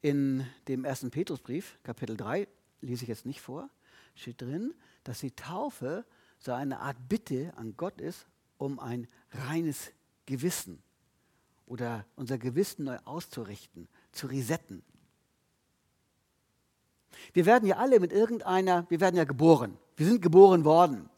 In 0.02 0.48
dem 0.68 0.84
ersten 0.84 1.12
Petrusbrief, 1.12 1.78
Kapitel 1.84 2.18
3, 2.18 2.48
lese 2.82 3.04
ich 3.04 3.10
jetzt 3.10 3.26
nicht 3.26 3.42
vor, 3.42 3.70
steht 4.16 4.42
drin, 4.42 4.74
dass 5.04 5.20
die 5.20 5.32
Taufe 5.32 6.06
so 6.40 6.54
eine 6.54 6.80
Art 6.80 6.98
Bitte 7.08 7.54
an 7.56 7.78
Gott 7.78 8.02
ist 8.02 8.26
um 8.58 8.80
ein 8.80 9.08
reines 9.32 9.92
Gewissen 10.26 10.84
oder 11.72 12.06
unser 12.18 12.38
Gewissen 12.38 12.84
neu 12.84 12.98
auszurichten, 13.06 13.88
zu 14.12 14.28
resetten. 14.28 14.84
Wir 17.32 17.46
werden 17.46 17.66
ja 17.66 17.78
alle 17.78 18.02
mit 18.02 18.12
irgendeiner, 18.12 18.86
wir 18.90 19.00
werden 19.00 19.16
ja 19.16 19.24
geboren. 19.24 19.78
Wir 19.96 20.06
sind 20.06 20.22
geboren 20.22 20.66
worden. 20.66 21.10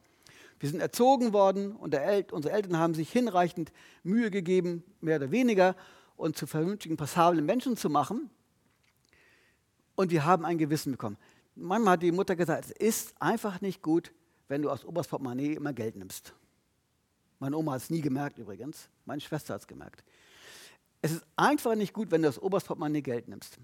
Wir 0.60 0.70
sind 0.70 0.80
erzogen 0.80 1.34
worden 1.34 1.76
und 1.76 1.96
El 1.96 2.28
unsere 2.32 2.54
Eltern 2.54 2.78
haben 2.78 2.94
sich 2.94 3.12
hinreichend 3.12 3.72
Mühe 4.04 4.30
gegeben, 4.30 4.84
mehr 5.02 5.16
oder 5.16 5.32
weniger, 5.32 5.76
uns 6.18 6.38
zu 6.38 6.46
vernünftigen, 6.46 6.98
passablen 6.98 7.44
Menschen 7.44 7.76
zu 7.76 7.90
machen. 7.90 8.30
Und 9.96 10.12
wir 10.12 10.24
haben 10.24 10.46
ein 10.46 10.60
Gewissen 10.60 10.92
bekommen. 10.92 11.18
Manchmal 11.56 11.94
hat 11.94 12.04
die 12.04 12.12
Mutter 12.12 12.36
gesagt, 12.36 12.66
es 12.66 12.72
ist 12.72 13.16
einfach 13.20 13.60
nicht 13.62 13.82
gut, 13.82 14.14
wenn 14.48 14.62
du 14.62 14.70
aus 14.70 14.86
Oberstportemonnaie 14.86 15.54
immer 15.54 15.74
Geld 15.74 15.96
nimmst. 15.96 16.36
Meine 17.40 17.58
Oma 17.58 17.72
hat 17.74 17.82
es 17.82 17.90
nie 17.90 18.02
gemerkt 18.02 18.38
übrigens. 18.38 18.88
Meine 19.06 19.20
Schwester 19.20 19.56
hat 19.56 19.62
es 19.62 19.68
gemerkt. 19.68 20.04
Es 21.04 21.12
ist 21.12 21.26
einfach 21.36 21.76
nicht 21.76 21.92
gut, 21.92 22.12
wenn 22.12 22.22
du 22.22 22.30
das 22.30 22.40
Oberstportemonnaie 22.40 23.02
Geld 23.02 23.28
nimmst. 23.28 23.58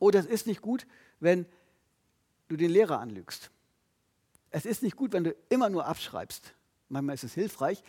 Oder 0.00 0.18
es 0.18 0.26
ist 0.26 0.48
nicht 0.48 0.60
gut, 0.60 0.84
wenn 1.20 1.46
du 2.48 2.56
den 2.56 2.72
Lehrer 2.72 2.98
anlügst. 2.98 3.52
Es 4.50 4.66
ist 4.66 4.82
nicht 4.82 4.96
gut, 4.96 5.12
wenn 5.12 5.22
du 5.22 5.36
immer 5.48 5.70
nur 5.70 5.86
abschreibst. 5.86 6.54
Manchmal 6.88 7.14
ist 7.14 7.22
es 7.22 7.34
hilfreich. 7.34 7.84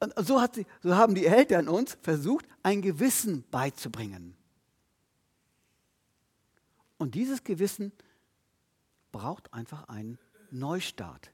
Und 0.00 0.12
so, 0.18 0.38
sie, 0.52 0.66
so 0.82 0.96
haben 0.96 1.14
die 1.14 1.24
Eltern 1.24 1.66
uns 1.66 1.96
versucht, 2.02 2.46
ein 2.62 2.82
Gewissen 2.82 3.42
beizubringen. 3.50 4.36
Und 6.98 7.14
dieses 7.14 7.42
Gewissen 7.42 7.90
braucht 9.12 9.50
einfach 9.54 9.88
einen 9.88 10.18
Neustart. 10.50 11.32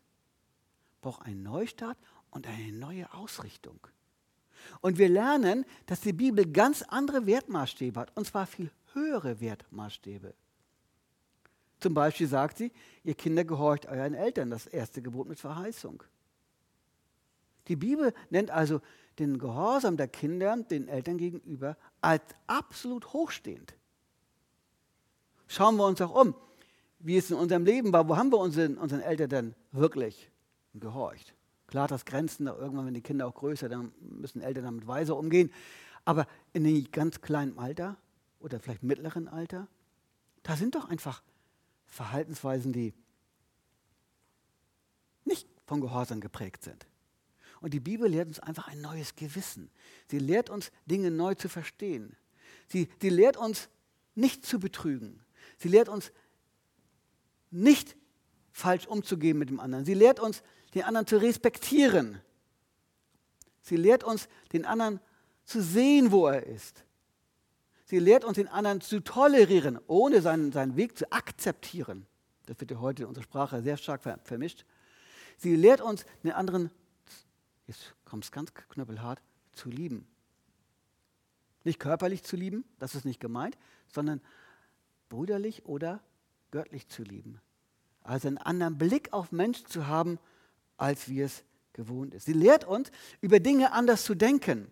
Braucht 1.01 1.27
einen 1.27 1.43
Neustart 1.43 1.99
und 2.31 2.47
eine 2.47 2.71
neue 2.71 3.13
Ausrichtung. 3.13 3.81
Und 4.81 4.99
wir 4.99 5.09
lernen, 5.09 5.65
dass 5.87 6.01
die 6.01 6.13
Bibel 6.13 6.51
ganz 6.51 6.83
andere 6.83 7.27
Wertmaßstäbe 7.27 8.01
hat, 8.01 8.17
und 8.17 8.27
zwar 8.27 8.47
viel 8.47 8.71
höhere 8.93 9.41
Wertmaßstäbe. 9.41 10.35
Zum 11.81 11.95
Beispiel 11.95 12.27
sagt 12.27 12.59
sie, 12.59 12.73
ihr 13.05 13.15
Kinder 13.15 13.45
gehorcht 13.45 13.87
euren 13.87 14.15
Eltern, 14.15 14.51
das 14.51 14.67
erste 14.67 15.03
Gebot 15.03 15.29
mit 15.29 15.39
Verheißung. 15.39 16.03
Die 17.69 17.77
Bibel 17.77 18.15
nennt 18.31 18.51
also 18.51 18.81
den 19.19 19.39
Gehorsam 19.39 19.97
der 19.97 20.09
Kinder 20.09 20.57
den 20.57 20.89
Eltern 20.89 21.19
gegenüber 21.19 21.77
als 22.01 22.23
absolut 22.47 23.13
hochstehend. 23.13 23.75
Schauen 25.49 25.77
wir 25.77 25.87
uns 25.87 26.01
auch 26.01 26.15
um, 26.15 26.35
wie 26.99 27.17
es 27.17 27.31
in 27.31 27.37
unserem 27.37 27.65
Leben 27.65 27.93
war. 27.93 28.09
Wo 28.09 28.17
haben 28.17 28.33
wir 28.33 28.39
unseren, 28.39 28.79
unseren 28.79 29.01
Eltern 29.01 29.29
denn 29.29 29.55
wirklich 29.73 30.31
gehorcht? 30.75 31.36
Klar 31.77 31.89
das 31.89 32.07
Grenzen, 32.07 32.47
irgendwann, 32.47 32.87
wenn 32.87 32.95
die 32.95 33.03
Kinder 33.03 33.27
auch 33.27 33.35
größer, 33.35 33.69
dann 33.69 33.93
müssen 34.01 34.41
Eltern 34.41 34.65
damit 34.65 34.87
weiser 34.87 35.15
umgehen. 35.15 35.53
Aber 36.07 36.27
in 36.55 36.67
einem 36.67 36.91
ganz 36.91 37.21
kleinen 37.21 37.59
Alter 37.59 37.99
oder 38.41 38.59
vielleicht 38.61 38.83
mittleren 38.83 39.29
Alter, 39.29 39.69
da 40.43 40.57
sind 40.57 40.75
doch 40.75 40.89
einfach 40.89 41.23
Verhaltensweisen, 41.85 42.73
die 42.73 42.95
nicht 45.27 45.47
von 45.67 45.83
Gehorsam 45.83 46.23
geprägt 46.23 46.65
sind. 46.65 46.87
Und 47.61 47.75
die 47.75 47.81
Bibel 47.81 48.09
lehrt 48.09 48.29
uns 48.29 48.41
einfach 48.41 48.69
ein 48.69 48.81
neues 48.81 49.15
Gewissen. 49.15 49.71
Sie 50.11 50.19
lehrt 50.19 50.49
uns, 50.49 50.73
Dinge 50.87 51.11
neu 51.11 51.35
zu 51.35 51.51
verstehen. 51.51 52.17
Sie, 52.69 52.89
sie 53.03 53.11
lehrt 53.11 53.37
uns, 53.37 53.69
nicht 54.15 54.47
zu 54.47 54.59
betrügen. 54.59 55.21
Sie 55.59 55.69
lehrt 55.69 55.91
uns, 55.91 56.11
nicht 57.51 57.97
falsch 58.51 58.87
umzugehen 58.87 59.37
mit 59.37 59.51
dem 59.51 59.61
anderen. 59.61 59.85
Sie 59.85 59.93
lehrt 59.93 60.21
uns, 60.21 60.43
den 60.75 60.83
anderen 60.83 61.07
zu 61.07 61.17
respektieren. 61.17 62.21
Sie 63.63 63.77
lehrt 63.77 64.05
uns, 64.05 64.29
den 64.53 64.65
anderen 64.65 65.01
zu 65.45 65.63
sehen, 65.63 66.13
wo 66.13 66.27
er 66.27 66.45
ist. 66.45 66.85
Sie 67.85 67.99
lehrt 67.99 68.25
uns, 68.25 68.35
den 68.37 68.49
anderen 68.49 68.81
zu 68.81 69.01
tolerieren, 69.01 69.79
ohne 69.87 70.21
seinen, 70.21 70.53
seinen 70.53 70.77
Weg 70.77 70.99
zu 70.99 71.11
akzeptieren. 71.13 72.07
Das 72.47 72.59
wird 72.61 72.71
ja 72.71 72.81
heute 72.81 73.03
in 73.03 73.09
unserer 73.09 73.25
Sprache 73.25 73.63
sehr 73.63 73.77
stark 73.77 74.03
vermischt. 74.25 74.65
Sie 75.37 75.55
lehrt 75.55 75.81
uns, 75.81 76.05
den 76.25 76.33
anderen, 76.33 76.71
jetzt 77.67 77.95
kommt 78.05 78.25
es 78.25 78.33
ganz 78.33 78.55
knüppelhart, 78.55 79.21
zu 79.53 79.69
lieben. 79.69 80.07
Nicht 81.65 81.79
körperlich 81.81 82.23
zu 82.23 82.37
lieben, 82.37 82.65
das 82.79 82.95
ist 82.95 83.05
nicht 83.05 83.21
gemeint, 83.21 83.57
sondern 83.89 84.21
brüderlich 85.09 85.65
oder 85.65 86.01
göttlich 86.51 86.89
zu 86.89 87.03
lieben. 87.03 87.41
Also 88.03 88.29
einen 88.29 88.39
anderen 88.39 88.79
Blick 88.79 89.13
auf 89.13 89.33
Menschen 89.33 89.67
zu 89.67 89.87
haben, 89.87 90.19
als 90.77 91.09
wir 91.09 91.27
es 91.27 91.45
gewohnt 91.73 92.15
ist. 92.15 92.27
Sie 92.27 92.33
lehrt 92.33 92.65
uns, 92.65 92.91
über 93.21 93.41
Dinge 93.41 93.73
anders 93.73 94.05
zu 94.05 94.15
denken. 94.15 94.71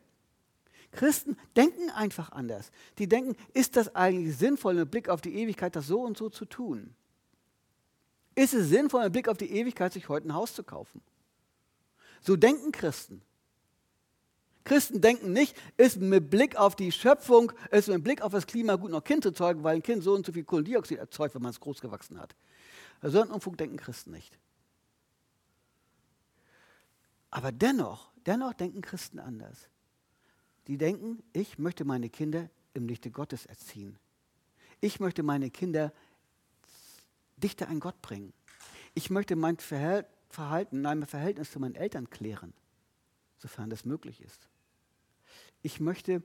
Christen 0.92 1.36
denken 1.56 1.90
einfach 1.90 2.32
anders. 2.32 2.70
Die 2.98 3.08
denken, 3.08 3.36
ist 3.52 3.76
das 3.76 3.94
eigentlich 3.94 4.36
sinnvoll, 4.36 4.74
mit 4.74 4.90
Blick 4.90 5.08
auf 5.08 5.20
die 5.20 5.34
Ewigkeit 5.34 5.76
das 5.76 5.86
so 5.86 6.00
und 6.00 6.16
so 6.16 6.30
zu 6.30 6.44
tun? 6.44 6.94
Ist 8.34 8.54
es 8.54 8.68
sinnvoll, 8.68 9.04
mit 9.04 9.12
Blick 9.12 9.28
auf 9.28 9.36
die 9.36 9.50
Ewigkeit 9.50 9.92
sich 9.92 10.08
heute 10.08 10.28
ein 10.28 10.34
Haus 10.34 10.54
zu 10.54 10.64
kaufen? 10.64 11.02
So 12.20 12.36
denken 12.36 12.72
Christen. 12.72 13.22
Christen 14.64 15.02
denken 15.02 15.32
nicht, 15.32 15.54
ist 15.76 16.00
mit 16.00 16.30
Blick 16.30 16.56
auf 16.56 16.74
die 16.74 16.90
Schöpfung, 16.90 17.52
ist 17.70 17.88
mit 17.88 18.02
Blick 18.02 18.22
auf 18.22 18.32
das 18.32 18.46
Klima 18.46 18.76
gut 18.76 18.90
noch 18.90 19.04
Kind 19.04 19.22
zu 19.22 19.32
zeugen, 19.32 19.62
weil 19.62 19.76
ein 19.76 19.82
Kind 19.82 20.02
so 20.02 20.14
und 20.14 20.24
so 20.24 20.32
viel 20.32 20.44
Kohlendioxid 20.44 20.98
erzeugt, 20.98 21.34
wenn 21.34 21.42
man 21.42 21.50
es 21.50 21.60
groß 21.60 21.82
gewachsen 21.82 22.18
hat. 22.18 22.34
So 23.02 23.20
einen 23.20 23.30
Unfug 23.30 23.58
denken 23.58 23.76
Christen 23.76 24.12
nicht. 24.12 24.38
Aber 27.34 27.50
dennoch, 27.50 28.12
dennoch 28.26 28.54
denken 28.54 28.80
Christen 28.80 29.18
anders. 29.18 29.68
Die 30.68 30.78
denken, 30.78 31.20
ich 31.32 31.58
möchte 31.58 31.84
meine 31.84 32.08
Kinder 32.08 32.48
im 32.74 32.86
Lichte 32.86 33.10
Gottes 33.10 33.44
erziehen. 33.44 33.98
Ich 34.80 35.00
möchte 35.00 35.24
meine 35.24 35.50
Kinder 35.50 35.92
dichter 37.36 37.66
an 37.66 37.80
Gott 37.80 38.00
bringen. 38.02 38.32
Ich 38.94 39.10
möchte 39.10 39.34
mein 39.34 39.56
Verhalten, 39.58 40.80
mein 40.80 41.04
Verhältnis 41.06 41.50
zu 41.50 41.58
meinen 41.58 41.74
Eltern 41.74 42.08
klären, 42.08 42.54
sofern 43.38 43.68
das 43.68 43.84
möglich 43.84 44.20
ist. 44.20 44.48
Ich 45.60 45.80
möchte 45.80 46.22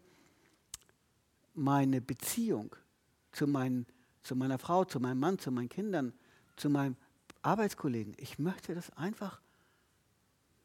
meine 1.55 2.01
Beziehung 2.01 2.75
zu, 3.31 3.47
mein, 3.47 3.87
zu 4.21 4.35
meiner 4.35 4.59
Frau, 4.59 4.85
zu 4.85 4.99
meinem 4.99 5.19
Mann, 5.19 5.39
zu 5.39 5.49
meinen 5.51 5.69
Kindern, 5.69 6.13
zu 6.55 6.69
meinem 6.69 6.97
Arbeitskollegen, 7.41 8.13
ich 8.17 8.37
möchte 8.37 8.75
das 8.75 8.91
einfach 8.91 9.41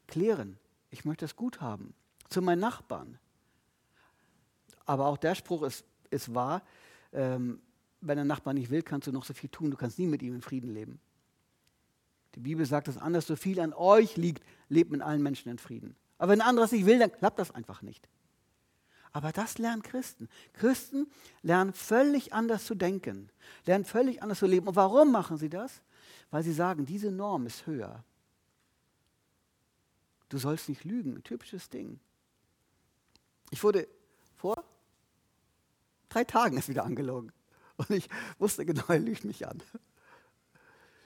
klären. 0.07 0.57
Ich 0.89 1.05
möchte 1.05 1.25
das 1.25 1.35
gut 1.35 1.61
haben. 1.61 1.93
Zu 2.29 2.41
meinen 2.41 2.59
Nachbarn. 2.59 3.19
Aber 4.85 5.07
auch 5.07 5.17
der 5.17 5.35
Spruch 5.35 5.63
ist, 5.63 5.85
ist 6.09 6.33
wahr. 6.33 6.61
Ähm, 7.11 7.61
wenn 8.01 8.17
der 8.17 8.25
Nachbar 8.25 8.53
nicht 8.53 8.69
will, 8.69 8.83
kannst 8.83 9.07
du 9.07 9.11
noch 9.11 9.25
so 9.25 9.33
viel 9.33 9.49
tun. 9.49 9.71
Du 9.71 9.77
kannst 9.77 9.99
nie 9.99 10.07
mit 10.07 10.21
ihm 10.21 10.35
in 10.35 10.41
Frieden 10.41 10.73
leben. 10.73 10.99
Die 12.35 12.39
Bibel 12.39 12.65
sagt 12.65 12.87
es 12.87 12.97
anders, 12.97 13.27
so 13.27 13.35
viel 13.35 13.59
an 13.59 13.73
euch 13.73 14.17
liegt, 14.17 14.43
lebt 14.69 14.91
mit 14.91 15.01
allen 15.01 15.23
Menschen 15.23 15.49
in 15.49 15.57
Frieden. 15.57 15.95
Aber 16.17 16.31
wenn 16.31 16.41
ein 16.41 16.47
anderer 16.47 16.67
nicht 16.71 16.85
will, 16.85 16.99
dann 16.99 17.11
klappt 17.11 17.39
das 17.39 17.51
einfach 17.51 17.81
nicht. 17.81 18.07
Aber 19.13 19.31
das 19.31 19.57
lernen 19.57 19.81
Christen. 19.81 20.27
Christen 20.53 21.07
lernen 21.41 21.71
völlig 21.71 22.33
anders 22.33 22.65
zu 22.65 22.75
denken, 22.75 23.29
lernen 23.65 23.85
völlig 23.85 24.21
anders 24.21 24.39
zu 24.39 24.45
leben. 24.45 24.67
Und 24.67 24.75
warum 24.75 25.11
machen 25.11 25.37
sie 25.37 25.49
das? 25.49 25.81
Weil 26.31 26.43
sie 26.43 26.51
sagen, 26.51 26.85
diese 26.85 27.11
Norm 27.11 27.45
ist 27.45 27.65
höher. 27.65 28.03
Du 30.29 30.37
sollst 30.37 30.69
nicht 30.69 30.83
lügen, 30.83 31.23
typisches 31.23 31.69
Ding. 31.69 31.99
Ich 33.51 33.63
wurde 33.63 33.87
vor 34.35 34.63
drei 36.09 36.23
Tagen 36.23 36.55
erst 36.55 36.69
wieder 36.69 36.83
angelogen. 36.83 37.31
Und 37.77 37.89
ich 37.91 38.09
wusste 38.39 38.65
genau, 38.65 38.85
er 38.87 38.99
lügt 38.99 39.25
mich 39.25 39.47
an. 39.47 39.61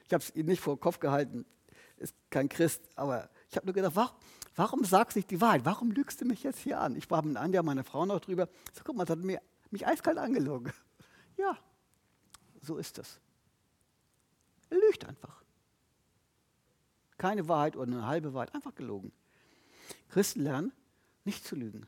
Ich 0.05 0.13
habe 0.13 0.23
es 0.23 0.35
ihm 0.35 0.45
nicht 0.45 0.61
vor 0.61 0.75
den 0.75 0.79
Kopf 0.79 0.99
gehalten, 0.99 1.45
ist 1.97 2.15
kein 2.29 2.49
Christ, 2.49 2.81
aber 2.95 3.29
ich 3.49 3.55
habe 3.55 3.65
nur 3.65 3.73
gedacht, 3.73 3.95
warum, 3.95 4.15
warum 4.55 4.83
sagst 4.85 5.15
du 5.15 5.19
nicht 5.19 5.31
die 5.31 5.41
Wahrheit? 5.41 5.65
Warum 5.65 5.91
lügst 5.91 6.21
du 6.21 6.25
mich 6.25 6.43
jetzt 6.43 6.59
hier 6.59 6.79
an? 6.79 6.95
Ich 6.95 7.09
war 7.11 7.21
mit 7.23 7.37
Anja, 7.37 7.61
meiner 7.61 7.83
Frau, 7.83 8.05
noch 8.05 8.19
drüber. 8.19 8.47
So, 8.73 8.81
guck 8.83 8.95
mal, 8.95 9.05
das 9.05 9.17
hat 9.17 9.23
mir, 9.23 9.41
mich 9.69 9.85
eiskalt 9.85 10.17
angelogen. 10.17 10.71
Ja, 11.37 11.57
so 12.61 12.77
ist 12.77 12.97
das. 12.97 13.19
Er 14.69 14.77
lügt 14.77 15.05
einfach. 15.05 15.38
Keine 17.19 17.47
Wahrheit 17.47 17.75
oder 17.75 17.91
eine 17.91 18.07
halbe 18.07 18.33
Wahrheit, 18.33 18.55
einfach 18.55 18.73
gelogen. 18.73 19.11
Christen 20.09 20.41
lernen, 20.41 20.71
nicht 21.25 21.45
zu 21.45 21.55
lügen. 21.55 21.85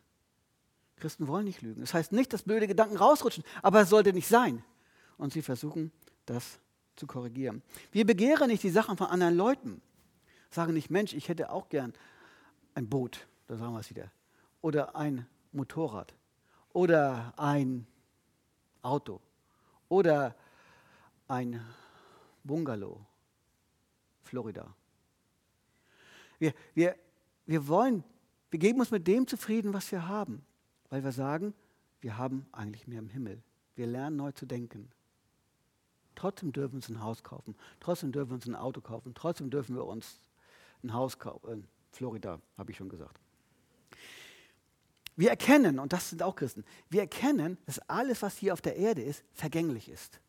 Christen 0.98 1.28
wollen 1.28 1.46
nicht 1.46 1.64
lügen. 1.64 1.82
Das 1.82 1.96
heißt 1.96 2.12
nicht, 2.12 2.32
dass 2.32 2.44
blöde 2.44 2.68
Gedanken 2.68 2.98
rausrutschen, 2.98 3.44
aber 3.64 3.82
es 3.82 3.90
sollte 3.90 4.14
nicht 4.14 4.28
sein. 4.28 4.64
Und 5.18 5.34
sie 5.34 5.42
versuchen, 5.42 5.92
das 6.26 6.60
zu 6.96 7.08
korrigieren. 7.08 7.64
Wir 7.92 8.06
begehren 8.06 8.50
nicht 8.50 8.62
die 8.62 8.70
Sachen 8.70 8.98
von 8.98 9.08
anderen 9.08 9.36
Leuten. 9.36 9.82
Sagen 10.52 10.74
nicht, 10.74 10.92
Mensch, 10.92 11.14
ich 11.14 11.30
hätte 11.30 11.50
auch 11.50 11.70
gern 11.70 11.94
ein 12.76 12.88
Boot, 12.88 13.26
da 13.48 13.58
sagen 13.58 13.74
wir 13.74 13.80
es 13.80 13.90
wieder, 13.90 14.12
oder 14.62 14.96
ein 14.96 15.26
Motorrad, 15.52 16.14
oder 16.74 17.34
ein 17.38 17.88
Auto, 18.82 19.22
oder 19.90 20.36
ein 21.28 21.66
Bungalow, 22.44 23.06
Florida. 24.24 24.76
Wir, 26.42 26.56
wir, 26.74 26.96
wir 27.46 27.68
wollen, 27.68 28.04
wir 28.50 28.58
geben 28.58 28.80
uns 28.80 28.90
mit 28.90 29.06
dem 29.06 29.28
zufrieden, 29.28 29.76
was 29.76 29.92
wir 29.92 30.08
haben, 30.08 30.44
weil 30.90 31.04
wir 31.04 31.12
sagen, 31.12 31.54
wir 32.00 32.18
haben 32.18 32.48
eigentlich 32.52 32.88
mehr 32.88 32.98
im 32.98 33.10
Himmel. 33.10 33.44
Wir 33.76 33.86
lernen 33.86 34.16
neu 34.16 34.32
zu 34.32 34.48
denken. 34.48 34.90
Trotzdem 36.16 36.52
dürfen 36.52 36.74
wir 36.74 36.78
uns 36.78 36.90
ein 36.90 37.00
Haus 37.00 37.22
kaufen, 37.22 37.56
trotzdem 37.80 38.12
dürfen 38.12 38.32
wir 38.32 38.36
uns 38.36 38.48
ein 38.48 38.56
Auto 38.56 38.82
kaufen, 38.82 39.14
trotzdem 39.14 39.52
dürfen 39.52 39.76
wir 39.76 39.86
uns 39.86 40.18
ein 40.82 40.94
Haus 40.94 41.20
kaufen. 41.20 41.68
Florida, 41.92 42.42
habe 42.58 42.72
ich 42.72 42.78
schon 42.78 42.90
gesagt. 42.90 43.20
Wir 45.16 45.30
erkennen, 45.30 45.78
und 45.78 45.94
das 45.94 46.10
sind 46.10 46.24
auch 46.24 46.36
Christen, 46.36 46.66
wir 46.90 47.02
erkennen, 47.02 47.60
dass 47.68 47.78
alles, 47.88 48.24
was 48.24 48.36
hier 48.36 48.54
auf 48.54 48.62
der 48.62 48.78
Erde 48.78 49.04
ist, 49.04 49.24
vergänglich 49.34 49.90
ist. 49.90 50.20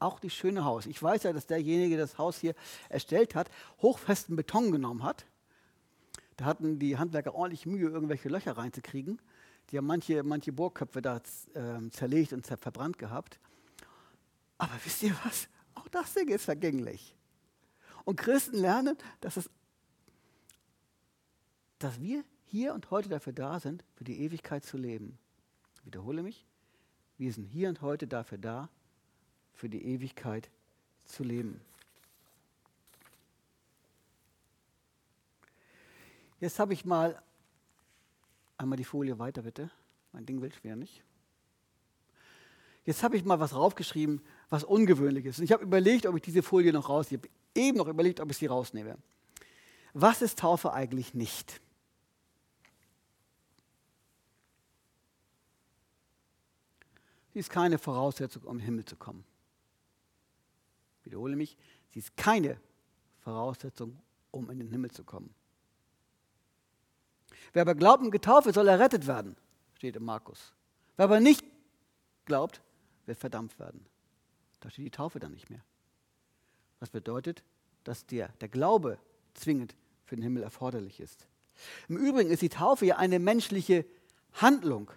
Auch 0.00 0.20
das 0.20 0.32
schöne 0.32 0.64
Haus. 0.64 0.86
Ich 0.86 1.02
weiß 1.02 1.24
ja, 1.24 1.32
dass 1.32 1.46
derjenige, 1.46 1.96
der 1.96 2.06
das 2.06 2.18
Haus 2.18 2.38
hier 2.38 2.54
erstellt 2.88 3.34
hat, 3.34 3.50
hochfesten 3.82 4.36
Beton 4.36 4.70
genommen 4.72 5.02
hat 5.02 5.26
da 6.38 6.44
hatten 6.44 6.78
die 6.78 6.96
Handwerker 6.96 7.34
ordentlich 7.34 7.66
Mühe, 7.66 7.90
irgendwelche 7.90 8.28
Löcher 8.28 8.56
reinzukriegen. 8.56 9.20
Die 9.70 9.76
haben 9.76 9.86
manche, 9.86 10.22
manche 10.22 10.52
Bohrköpfe 10.52 11.02
da 11.02 11.16
äh, 11.54 11.90
zerlegt 11.90 12.32
und 12.32 12.46
verbrannt 12.46 12.96
gehabt. 12.96 13.40
Aber 14.56 14.72
wisst 14.84 15.02
ihr 15.02 15.14
was? 15.24 15.48
Auch 15.74 15.88
das 15.88 16.14
Ding 16.14 16.28
ist 16.28 16.44
vergänglich. 16.44 17.16
Und 18.04 18.16
Christen 18.16 18.56
lernen, 18.56 18.96
dass, 19.20 19.36
es, 19.36 19.50
dass 21.80 22.00
wir 22.00 22.22
hier 22.44 22.72
und 22.72 22.92
heute 22.92 23.08
dafür 23.08 23.32
da 23.32 23.58
sind, 23.58 23.84
für 23.96 24.04
die 24.04 24.20
Ewigkeit 24.20 24.64
zu 24.64 24.76
leben. 24.78 25.18
Ich 25.74 25.86
wiederhole 25.86 26.22
mich, 26.22 26.46
wir 27.16 27.32
sind 27.32 27.46
hier 27.46 27.68
und 27.68 27.82
heute 27.82 28.06
dafür 28.06 28.38
da, 28.38 28.70
für 29.58 29.68
die 29.68 29.84
Ewigkeit 29.84 30.48
zu 31.04 31.24
leben. 31.24 31.60
Jetzt 36.38 36.60
habe 36.60 36.72
ich 36.72 36.84
mal 36.84 37.20
einmal 38.56 38.76
die 38.76 38.84
Folie 38.84 39.18
weiter, 39.18 39.42
bitte. 39.42 39.68
Mein 40.12 40.24
Ding 40.24 40.40
will 40.40 40.52
schwer 40.52 40.76
nicht. 40.76 41.02
Jetzt 42.84 43.02
habe 43.02 43.16
ich 43.16 43.24
mal 43.24 43.40
was 43.40 43.52
raufgeschrieben, 43.52 44.22
was 44.48 44.62
ungewöhnlich 44.62 45.26
ist. 45.26 45.38
Und 45.38 45.44
ich 45.44 45.50
habe 45.50 45.64
überlegt, 45.64 46.06
ob 46.06 46.14
ich 46.14 46.22
diese 46.22 46.44
Folie 46.44 46.72
noch 46.72 46.88
rausnehme. 46.88 47.24
Ich 47.24 47.30
habe 47.30 47.66
eben 47.66 47.78
noch 47.78 47.88
überlegt, 47.88 48.20
ob 48.20 48.30
ich 48.30 48.36
sie 48.36 48.46
rausnehme. 48.46 48.96
Was 49.92 50.22
ist 50.22 50.38
Taufe 50.38 50.72
eigentlich 50.72 51.14
nicht? 51.14 51.60
Sie 57.32 57.40
ist 57.40 57.50
keine 57.50 57.78
Voraussetzung, 57.78 58.44
um 58.44 58.52
in 58.52 58.58
den 58.58 58.64
Himmel 58.64 58.84
zu 58.84 58.94
kommen. 58.94 59.24
Wiederhole 61.08 61.36
mich, 61.36 61.56
sie 61.88 62.00
ist 62.00 62.16
keine 62.18 62.60
Voraussetzung, 63.20 63.98
um 64.30 64.50
in 64.50 64.58
den 64.58 64.68
Himmel 64.68 64.90
zu 64.90 65.04
kommen. 65.04 65.34
Wer 67.54 67.62
aber 67.62 67.74
glaubt 67.74 68.02
und 68.02 68.10
getauft 68.10 68.44
wird, 68.44 68.54
soll 68.54 68.68
errettet 68.68 69.06
werden, 69.06 69.34
steht 69.74 69.96
in 69.96 70.04
Markus. 70.04 70.52
Wer 70.96 71.04
aber 71.04 71.18
nicht 71.18 71.42
glaubt, 72.26 72.60
wird 73.06 73.18
verdammt 73.18 73.58
werden. 73.58 73.86
Da 74.60 74.68
steht 74.68 74.84
die 74.84 74.90
Taufe 74.90 75.18
dann 75.18 75.32
nicht 75.32 75.48
mehr. 75.48 75.64
Was 76.78 76.90
bedeutet, 76.90 77.42
dass 77.84 78.04
der, 78.04 78.28
der 78.40 78.48
Glaube 78.48 78.98
zwingend 79.32 79.74
für 80.04 80.16
den 80.16 80.22
Himmel 80.22 80.42
erforderlich 80.42 81.00
ist. 81.00 81.26
Im 81.88 81.96
Übrigen 81.96 82.30
ist 82.30 82.42
die 82.42 82.50
Taufe 82.50 82.84
ja 82.84 82.96
eine 82.96 83.18
menschliche 83.18 83.86
Handlung, 84.34 84.90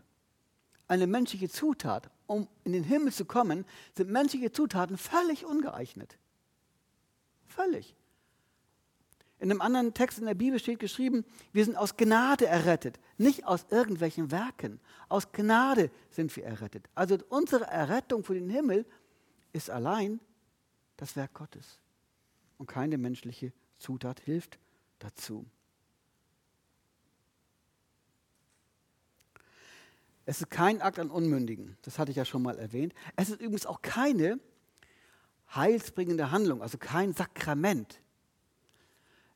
eine 0.90 1.08
menschliche 1.08 1.48
Zutat. 1.48 2.12
Um 2.32 2.48
in 2.64 2.72
den 2.72 2.86
Himmel 2.86 3.12
zu 3.12 3.26
kommen, 3.26 3.66
sind 3.98 4.10
menschliche 4.10 4.54
Zutaten 4.54 4.98
völlig 4.98 5.46
ungeeignet. 5.46 6.18
Völlig. 7.46 7.94
In 9.40 9.52
einem 9.52 9.60
anderen 9.60 9.94
Text 9.94 10.18
in 10.18 10.28
der 10.28 10.34
Bibel 10.34 10.58
steht 10.58 10.80
geschrieben, 10.80 11.26
wir 11.52 11.66
sind 11.66 11.76
aus 11.76 11.98
Gnade 11.98 12.46
errettet, 12.46 13.02
nicht 13.18 13.46
aus 13.46 13.66
irgendwelchen 13.70 14.32
Werken. 14.32 14.80
Aus 15.10 15.34
Gnade 15.34 15.92
sind 16.10 16.34
wir 16.38 16.46
errettet. 16.46 16.88
Also 16.96 17.18
unsere 17.28 17.66
Errettung 17.66 18.24
für 18.24 18.36
den 18.36 18.50
Himmel 18.50 18.86
ist 19.52 19.70
allein 19.70 20.22
das 20.96 21.18
Werk 21.18 21.34
Gottes. 21.34 21.82
Und 22.58 22.68
keine 22.68 22.98
menschliche 22.98 23.52
Zutat 23.78 24.22
hilft 24.22 24.58
dazu. 25.00 25.46
Es 30.26 30.42
ist 30.42 30.50
kein 30.50 30.82
Akt 30.82 31.00
an 31.00 31.10
Unmündigen, 31.10 31.78
das 31.82 31.98
hatte 31.98 32.12
ich 32.12 32.18
ja 32.18 32.26
schon 32.26 32.44
mal 32.44 32.58
erwähnt. 32.58 32.94
Es 33.16 33.30
ist 33.30 33.42
übrigens 33.42 33.66
auch 33.66 33.82
keine 33.82 34.40
heilsbringende 35.54 36.32
Handlung, 36.32 36.62
also 36.62 36.78
kein 36.78 37.14
Sakrament. 37.14 38.02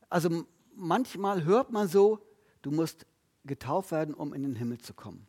Also 0.10 0.46
manchmal 0.76 1.44
hört 1.44 1.72
man 1.72 1.88
so, 1.88 2.26
du 2.62 2.72
musst 2.72 3.06
getauft 3.44 3.92
werden, 3.92 4.14
um 4.14 4.34
in 4.34 4.44
den 4.44 4.56
Himmel 4.56 4.80
zu 4.80 4.94
kommen. 4.94 5.28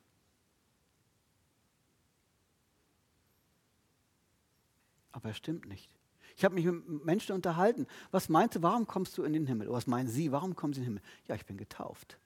Aber 5.12 5.30
es 5.30 5.36
stimmt 5.38 5.66
nicht. 5.66 5.90
Ich 6.36 6.44
habe 6.44 6.54
mich 6.54 6.66
mit 6.66 7.04
Menschen 7.04 7.34
unterhalten. 7.34 7.86
Was 8.10 8.28
meinst 8.28 8.56
du, 8.56 8.62
warum 8.62 8.86
kommst 8.86 9.16
du 9.16 9.22
in 9.22 9.32
den 9.32 9.46
Himmel? 9.46 9.68
Oder 9.68 9.78
was 9.78 9.86
meinen 9.86 10.08
sie, 10.08 10.30
warum 10.30 10.54
kommen 10.54 10.74
sie 10.74 10.80
in 10.80 10.84
den 10.84 10.88
Himmel? 10.88 11.02
Ja, 11.26 11.34
ich 11.34 11.46
bin 11.46 11.56
getauft. 11.56 12.18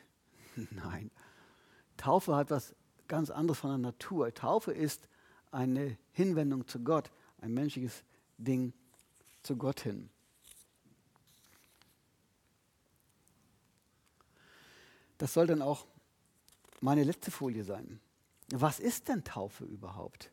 Nein. 0.70 1.10
Taufe 1.98 2.36
hat 2.36 2.52
was 2.52 2.76
ganz 3.08 3.30
anderes 3.30 3.60
von 3.60 3.70
der 3.70 3.78
Natur. 3.78 4.34
Taufe 4.34 4.72
ist 4.72 5.08
eine 5.52 5.98
Hinwendung 6.12 6.68
zu 6.68 6.80
Gott, 6.80 7.12
ein 7.40 7.54
menschliches 7.54 8.04
Ding 8.38 8.74
zu 9.44 9.56
Gott 9.56 9.82
hin. 9.82 10.10
Das 15.18 15.34
soll 15.34 15.48
dann 15.48 15.62
auch 15.62 15.86
meine 16.82 17.04
letzte 17.04 17.32
Folie 17.32 17.64
sein. 17.64 18.00
Was 18.50 18.80
ist 18.80 19.08
denn 19.08 19.24
Taufe 19.24 19.64
überhaupt? 19.66 20.30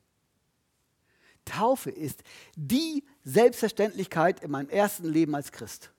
Taufe 1.45 1.91
ist 1.91 2.23
die 2.57 3.05
Selbstverständlichkeit 3.25 4.41
in 4.41 4.51
meinem 4.51 4.69
ersten 4.69 5.07
Leben 5.07 5.35
als 5.35 5.53
Christ. 5.53 5.91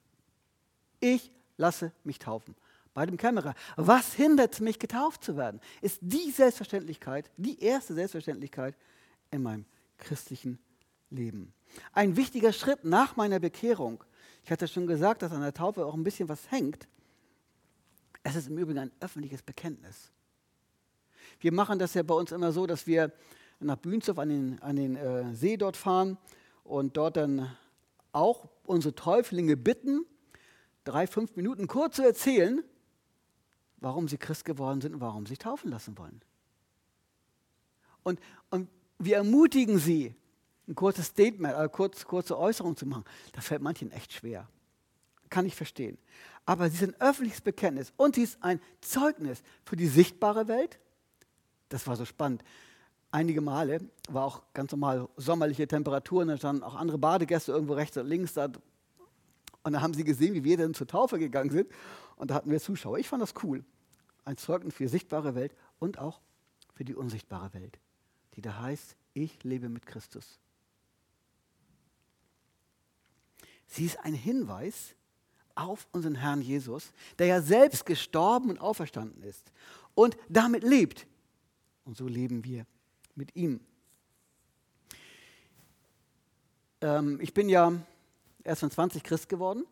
Ich 1.00 1.32
lasse 1.58 1.92
mich 2.04 2.20
taufen. 2.20 2.56
Bei 2.94 3.06
dem 3.06 3.18
Kämmerer. 3.18 3.56
Was 3.76 4.14
hindert 4.14 4.60
mich, 4.62 4.78
getauft 4.78 5.24
zu 5.24 5.36
werden? 5.36 5.60
Ist 5.82 6.00
die 6.02 6.32
Selbstverständlichkeit, 6.32 7.32
die 7.38 7.60
erste 7.60 7.94
Selbstverständlichkeit 7.96 8.76
in 9.32 9.42
meinem 9.42 9.66
christlichen 9.98 10.60
Leben. 11.10 11.54
Ein 11.92 12.16
wichtiger 12.16 12.54
Schritt 12.54 12.84
nach 12.84 13.16
meiner 13.16 13.40
Bekehrung. 13.40 14.04
Ich 14.44 14.52
hatte 14.52 14.68
schon 14.68 14.88
gesagt, 14.88 15.22
dass 15.22 15.32
an 15.32 15.42
der 15.42 15.54
Taufe 15.54 15.86
auch 15.86 15.94
ein 15.94 16.04
bisschen 16.04 16.30
was 16.30 16.52
hängt. 16.52 16.88
Es 18.22 18.36
ist 18.36 18.48
im 18.48 18.58
Übrigen 18.58 18.80
ein 18.80 18.92
öffentliches 19.00 19.42
Bekenntnis. 19.42 20.12
Wir 21.40 21.52
machen 21.52 21.80
das 21.80 21.94
ja 21.94 22.04
bei 22.04 22.14
uns 22.14 22.32
immer 22.32 22.52
so, 22.52 22.68
dass 22.68 22.86
wir 22.86 23.12
nach 23.60 23.78
Bünsdorf 23.78 24.20
an 24.20 24.30
den, 24.30 24.62
an 24.62 24.76
den 24.76 24.96
äh, 24.96 25.34
See 25.34 25.58
dort 25.58 25.78
fahren 25.78 26.18
und 26.64 26.98
dort 26.98 27.18
dann 27.18 27.56
auch 28.12 28.50
unsere 28.66 28.94
Täuflinge 28.94 29.58
bitten, 29.58 30.06
drei, 30.84 31.08
fünf 31.08 31.36
Minuten 31.36 31.68
kurz 31.68 31.96
zu 31.96 32.04
erzählen, 32.04 32.64
warum 33.84 34.08
sie 34.08 34.18
Christ 34.18 34.46
geworden 34.46 34.82
sind 34.82 34.96
und 34.96 35.02
warum 35.02 35.26
sie 35.26 35.32
sich 35.32 35.40
taufen 35.40 35.70
lassen 35.70 35.98
wollen. 35.98 36.22
Und, 38.04 38.20
und 38.50 38.70
wir 38.98 39.18
ermutigen 39.18 39.78
sie, 39.78 40.16
ein 40.68 40.76
kurzes 40.76 41.08
Statement, 41.08 41.54
eine 41.56 41.66
äh, 41.66 41.70
kurz, 41.70 42.06
kurze 42.06 42.40
Äußerung 42.40 42.78
zu 42.78 42.86
machen. 42.86 43.04
Das 43.34 43.46
fällt 43.46 43.62
manchen 43.62 43.92
echt 43.92 44.14
schwer. 44.14 44.48
Kann 45.30 45.46
ich 45.46 45.56
verstehen. 45.56 45.98
Aber 46.46 46.70
sie 46.70 46.76
ist 46.76 46.84
ein 46.84 47.02
öffentliches 47.02 47.42
Bekenntnis 47.42 47.92
und 47.98 48.16
sie 48.16 48.24
ist 48.24 48.42
ein 48.42 48.62
Zeugnis 48.80 49.44
für 49.66 49.76
die 49.76 49.88
sichtbare 49.88 50.48
Welt. 50.48 50.80
Das 51.68 51.86
war 51.86 51.98
so 51.98 52.06
spannend. 52.06 52.44
Einige 53.12 53.42
Male 53.42 53.82
war 54.10 54.24
auch 54.26 54.44
ganz 54.54 54.72
normal 54.72 55.10
sommerliche 55.18 55.68
Temperaturen, 55.68 56.30
da 56.30 56.38
standen 56.38 56.64
auch 56.64 56.76
andere 56.76 56.98
Badegäste 56.98 57.52
irgendwo 57.52 57.74
rechts 57.74 57.98
und 57.98 58.08
links 58.08 58.34
da. 58.34 58.50
Und 59.64 59.74
da 59.74 59.82
haben 59.82 59.94
sie 59.94 60.04
gesehen, 60.04 60.34
wie 60.34 60.44
wir 60.44 60.58
dann 60.58 60.74
zur 60.74 60.88
Taufe 60.88 61.18
gegangen 61.20 61.50
sind. 61.50 61.70
Und 62.16 62.32
da 62.32 62.36
hatten 62.36 62.52
wir 62.52 62.60
Zuschauer. 62.60 63.00
Ich 63.00 63.08
fand 63.08 63.22
das 63.22 63.34
cool 63.44 63.64
ein 64.26 64.38
Zeugnis 64.38 64.74
für 64.74 64.88
sichtbare 64.88 65.36
Welt 65.36 65.54
und 65.80 66.00
auch 66.00 66.22
für 66.74 66.86
die 66.86 66.96
unsichtbare 66.96 67.54
Welt, 67.54 67.80
die 68.36 68.42
da 68.42 68.62
heißt, 68.62 68.96
ich 69.14 69.44
lebe 69.44 69.70
mit 69.70 69.86
Christus. 69.86 70.40
Sie 73.68 73.86
ist 73.86 74.00
ein 74.00 74.14
Hinweis 74.14 74.96
auf 75.56 75.88
unseren 75.92 76.16
Herrn 76.16 76.42
Jesus, 76.42 76.92
der 77.20 77.28
ja 77.28 77.42
selbst 77.42 77.86
gestorben 77.86 78.50
und 78.50 78.60
auferstanden 78.60 79.22
ist 79.24 79.52
und 79.94 80.18
damit 80.30 80.64
lebt. 80.64 81.06
Und 81.86 81.98
so 81.98 82.08
leben 82.08 82.44
wir 82.44 82.66
mit 83.16 83.36
ihm. 83.36 83.60
Ähm, 86.82 87.20
ich 87.22 87.34
bin 87.34 87.50
ja 87.50 87.74
erst 88.44 88.62
von 88.62 88.72
20 88.72 89.04
Christ 89.04 89.30
geworden 89.30 89.66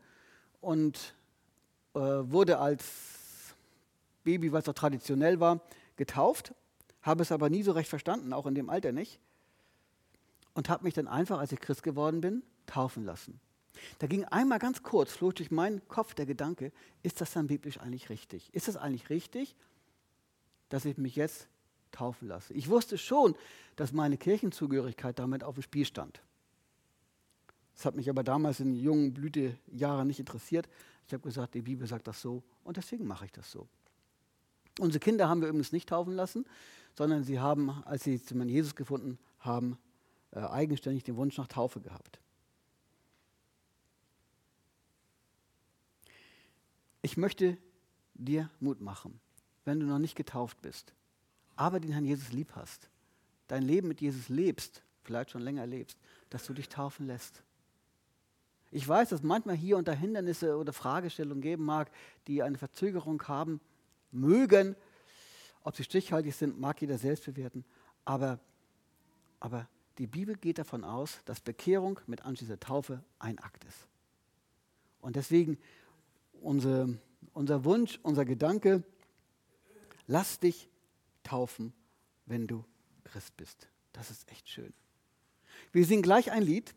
und 0.61 1.13
äh, 1.93 1.99
wurde 1.99 2.59
als 2.59 3.55
Baby, 4.23 4.51
was 4.51 4.67
auch 4.69 4.73
traditionell 4.73 5.39
war, 5.39 5.61
getauft, 5.95 6.53
habe 7.01 7.23
es 7.23 7.31
aber 7.31 7.49
nie 7.49 7.63
so 7.63 7.71
recht 7.71 7.89
verstanden, 7.89 8.33
auch 8.33 8.45
in 8.45 8.55
dem 8.55 8.69
Alter 8.69 8.91
nicht. 8.91 9.19
Und 10.53 10.69
habe 10.69 10.83
mich 10.83 10.93
dann 10.93 11.07
einfach, 11.07 11.39
als 11.39 11.51
ich 11.51 11.59
Christ 11.59 11.81
geworden 11.81 12.21
bin, 12.21 12.43
taufen 12.65 13.05
lassen. 13.05 13.39
Da 13.99 14.07
ging 14.07 14.25
einmal 14.25 14.59
ganz 14.59 14.83
kurz, 14.83 15.11
flog 15.11 15.35
durch 15.35 15.49
meinen 15.49 15.87
Kopf 15.87 16.13
der 16.13 16.25
Gedanke, 16.25 16.71
ist 17.03 17.21
das 17.21 17.31
dann 17.33 17.47
biblisch 17.47 17.79
eigentlich 17.79 18.09
richtig? 18.09 18.53
Ist 18.53 18.67
es 18.67 18.77
eigentlich 18.77 19.09
richtig, 19.09 19.55
dass 20.69 20.85
ich 20.85 20.97
mich 20.97 21.15
jetzt 21.15 21.47
taufen 21.91 22.27
lasse? 22.27 22.53
Ich 22.53 22.69
wusste 22.69 22.97
schon, 22.97 23.35
dass 23.77 23.93
meine 23.93 24.17
Kirchenzugehörigkeit 24.17 25.17
damit 25.17 25.43
auf 25.43 25.55
dem 25.55 25.63
Spiel 25.63 25.85
stand. 25.85 26.21
Das 27.81 27.87
hat 27.87 27.95
mich 27.95 28.11
aber 28.11 28.23
damals 28.23 28.59
in 28.59 28.75
jungen 28.75 29.11
Blütejahren 29.11 30.05
nicht 30.05 30.19
interessiert. 30.19 30.69
Ich 31.07 31.13
habe 31.13 31.23
gesagt, 31.23 31.55
die 31.55 31.63
Bibel 31.63 31.87
sagt 31.87 32.05
das 32.05 32.21
so 32.21 32.43
und 32.63 32.77
deswegen 32.77 33.07
mache 33.07 33.25
ich 33.25 33.31
das 33.31 33.49
so. 33.51 33.67
Unsere 34.79 34.99
Kinder 34.99 35.27
haben 35.27 35.41
wir 35.41 35.47
übrigens 35.47 35.71
nicht 35.71 35.89
taufen 35.89 36.13
lassen, 36.13 36.45
sondern 36.95 37.23
sie 37.23 37.39
haben, 37.39 37.71
als 37.85 38.03
sie 38.03 38.23
zum 38.23 38.47
Jesus 38.47 38.75
gefunden 38.75 39.17
haben, 39.39 39.79
äh, 40.29 40.41
eigenständig 40.41 41.03
den 41.05 41.15
Wunsch 41.15 41.35
nach 41.39 41.47
Taufe 41.47 41.81
gehabt. 41.81 42.19
Ich 47.01 47.17
möchte 47.17 47.57
dir 48.13 48.51
Mut 48.59 48.79
machen, 48.79 49.19
wenn 49.65 49.79
du 49.79 49.87
noch 49.87 49.97
nicht 49.97 50.15
getauft 50.15 50.61
bist, 50.61 50.93
aber 51.55 51.79
den 51.79 51.93
Herrn 51.93 52.05
Jesus 52.05 52.31
lieb 52.31 52.51
hast, 52.53 52.91
dein 53.47 53.63
Leben 53.63 53.87
mit 53.87 54.01
Jesus 54.01 54.29
lebst, 54.29 54.83
vielleicht 55.01 55.31
schon 55.31 55.41
länger 55.41 55.65
lebst, 55.65 55.97
dass 56.29 56.45
du 56.45 56.53
dich 56.53 56.69
taufen 56.69 57.07
lässt. 57.07 57.41
Ich 58.71 58.87
weiß, 58.87 59.09
dass 59.09 59.21
manchmal 59.21 59.55
hier 59.55 59.77
unter 59.77 59.93
Hindernisse 59.93 60.57
oder 60.57 60.71
Fragestellungen 60.71 61.41
geben 61.41 61.65
mag, 61.65 61.91
die 62.27 62.41
eine 62.41 62.57
Verzögerung 62.57 63.21
haben 63.27 63.59
mögen. 64.11 64.75
Ob 65.63 65.75
sie 65.75 65.83
stichhaltig 65.83 66.33
sind, 66.33 66.59
mag 66.59 66.81
jeder 66.81 66.97
selbst 66.97 67.25
bewerten. 67.25 67.65
Aber, 68.05 68.39
aber 69.41 69.67
die 69.97 70.07
Bibel 70.07 70.35
geht 70.35 70.57
davon 70.57 70.85
aus, 70.85 71.19
dass 71.25 71.41
Bekehrung 71.41 71.99
mit 72.07 72.25
anschließender 72.25 72.59
Taufe 72.59 73.03
ein 73.19 73.39
Akt 73.39 73.65
ist. 73.65 73.87
Und 75.01 75.17
deswegen 75.17 75.57
unsere, 76.41 76.97
unser 77.33 77.65
Wunsch, 77.65 77.99
unser 78.03 78.23
Gedanke, 78.23 78.83
lass 80.07 80.39
dich 80.39 80.69
taufen, 81.23 81.73
wenn 82.25 82.47
du 82.47 82.63
Christ 83.03 83.35
bist. 83.35 83.67
Das 83.91 84.09
ist 84.09 84.31
echt 84.31 84.47
schön. 84.47 84.73
Wir 85.71 85.85
singen 85.85 86.01
gleich 86.01 86.31
ein 86.31 86.43
Lied. 86.43 86.73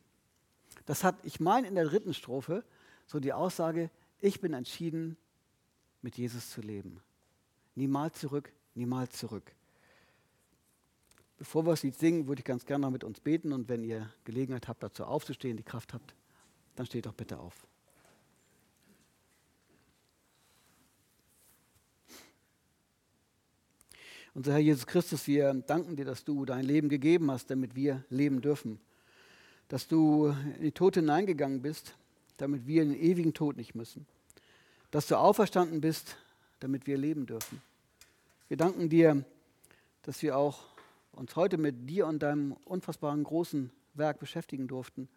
Das 0.87 1.05
hat, 1.05 1.17
ich 1.25 1.41
meine, 1.41 1.67
in 1.67 1.75
der 1.75 1.85
dritten 1.85 2.15
Strophe 2.15 2.65
so 3.07 3.21
die 3.21 3.33
Aussage, 3.33 3.91
ich 4.21 4.41
bin 4.41 4.53
entschieden, 4.55 5.17
mit 6.03 6.17
Jesus 6.17 6.51
zu 6.51 6.61
leben. 6.61 7.01
Niemals 7.75 8.19
zurück, 8.19 8.53
niemals 8.75 9.17
zurück. 9.17 9.53
Bevor 11.37 11.67
wir 11.67 11.71
das 11.71 11.83
Lied 11.83 11.99
singen, 11.99 12.29
würde 12.29 12.41
ich 12.41 12.45
ganz 12.45 12.65
gerne 12.65 12.83
noch 12.83 12.91
mit 12.91 13.05
uns 13.05 13.21
beten 13.21 13.53
und 13.53 13.69
wenn 13.69 13.83
ihr 13.83 14.11
Gelegenheit 14.25 14.69
habt, 14.69 14.83
dazu 14.83 15.05
aufzustehen, 15.05 15.57
die 15.57 15.63
Kraft 15.63 15.93
habt, 15.93 16.15
dann 16.77 16.87
steht 16.87 17.07
doch 17.07 17.15
bitte 17.15 17.39
auf. 17.39 17.67
Unser 24.35 24.53
Herr 24.53 24.61
Jesus 24.61 24.87
Christus, 24.87 25.27
wir 25.29 25.55
danken 25.55 25.95
dir, 25.95 26.05
dass 26.05 26.25
du 26.25 26.45
dein 26.45 26.65
Leben 26.65 26.89
gegeben 26.89 27.31
hast, 27.31 27.51
damit 27.51 27.77
wir 27.77 28.05
leben 28.09 28.41
dürfen. 28.41 28.81
Dass 29.75 29.89
du 29.89 30.29
in 30.29 30.63
die 30.63 30.71
Tod 30.71 30.95
hineingegangen 30.95 31.61
bist, 31.61 31.97
damit 32.37 32.65
wir 32.69 32.85
in 32.85 32.91
den 32.91 33.01
ewigen 33.01 33.35
Tod 33.35 33.57
nicht 33.57 33.75
müssen. 33.75 34.07
Dass 34.93 35.09
du 35.09 35.17
auferstanden 35.19 35.81
bist, 35.81 36.17
damit 36.61 36.87
wir 36.87 36.97
leben 36.97 37.27
dürfen. 37.27 37.61
Wir 38.47 38.57
danken 38.57 38.89
dir, 38.89 39.25
dass 40.03 40.23
wir 40.23 40.39
auch 40.39 40.61
uns 41.11 41.35
heute 41.35 41.59
mit 41.59 41.91
dir 41.91 42.07
und 42.07 42.23
deinem 42.23 42.53
unfassbaren 42.67 43.25
großen 43.25 43.73
Werk 43.95 44.21
beschäftigen 44.21 44.69
durften, 44.69 45.09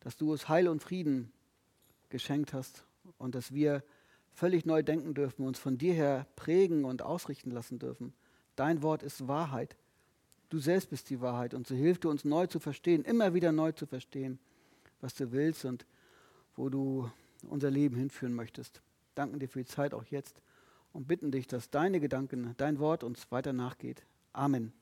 dass 0.00 0.16
du 0.16 0.32
uns 0.32 0.48
Heil 0.48 0.68
und 0.68 0.82
Frieden 0.82 1.30
geschenkt 2.08 2.54
hast 2.54 2.86
und 3.18 3.34
dass 3.34 3.52
wir 3.52 3.84
völlig 4.32 4.64
neu 4.64 4.82
denken 4.82 5.12
dürfen, 5.12 5.46
uns 5.46 5.58
von 5.58 5.76
dir 5.76 5.92
her 5.92 6.26
prägen 6.36 6.86
und 6.86 7.02
ausrichten 7.02 7.50
lassen 7.50 7.78
dürfen. 7.78 8.14
Dein 8.56 8.80
Wort 8.80 9.02
ist 9.02 9.28
Wahrheit. 9.28 9.76
Du 10.50 10.58
selbst 10.58 10.90
bist 10.90 11.10
die 11.10 11.20
Wahrheit 11.20 11.54
und 11.54 11.66
so 11.66 11.74
hilf 11.74 11.98
du 11.98 12.10
uns 12.10 12.24
neu 12.24 12.46
zu 12.46 12.58
verstehen, 12.60 13.04
immer 13.04 13.34
wieder 13.34 13.52
neu 13.52 13.72
zu 13.72 13.86
verstehen, 13.86 14.38
was 15.00 15.14
du 15.14 15.32
willst 15.32 15.64
und 15.64 15.86
wo 16.56 16.68
du 16.68 17.10
unser 17.48 17.70
Leben 17.70 17.96
hinführen 17.96 18.34
möchtest. 18.34 18.80
Danken 19.14 19.38
dir 19.38 19.48
für 19.48 19.60
die 19.60 19.66
Zeit 19.66 19.94
auch 19.94 20.04
jetzt 20.04 20.40
und 20.92 21.08
bitten 21.08 21.30
dich, 21.30 21.46
dass 21.46 21.70
deine 21.70 22.00
Gedanken, 22.00 22.54
dein 22.56 22.78
Wort 22.78 23.04
uns 23.04 23.30
weiter 23.30 23.52
nachgeht. 23.52 24.02
Amen. 24.32 24.72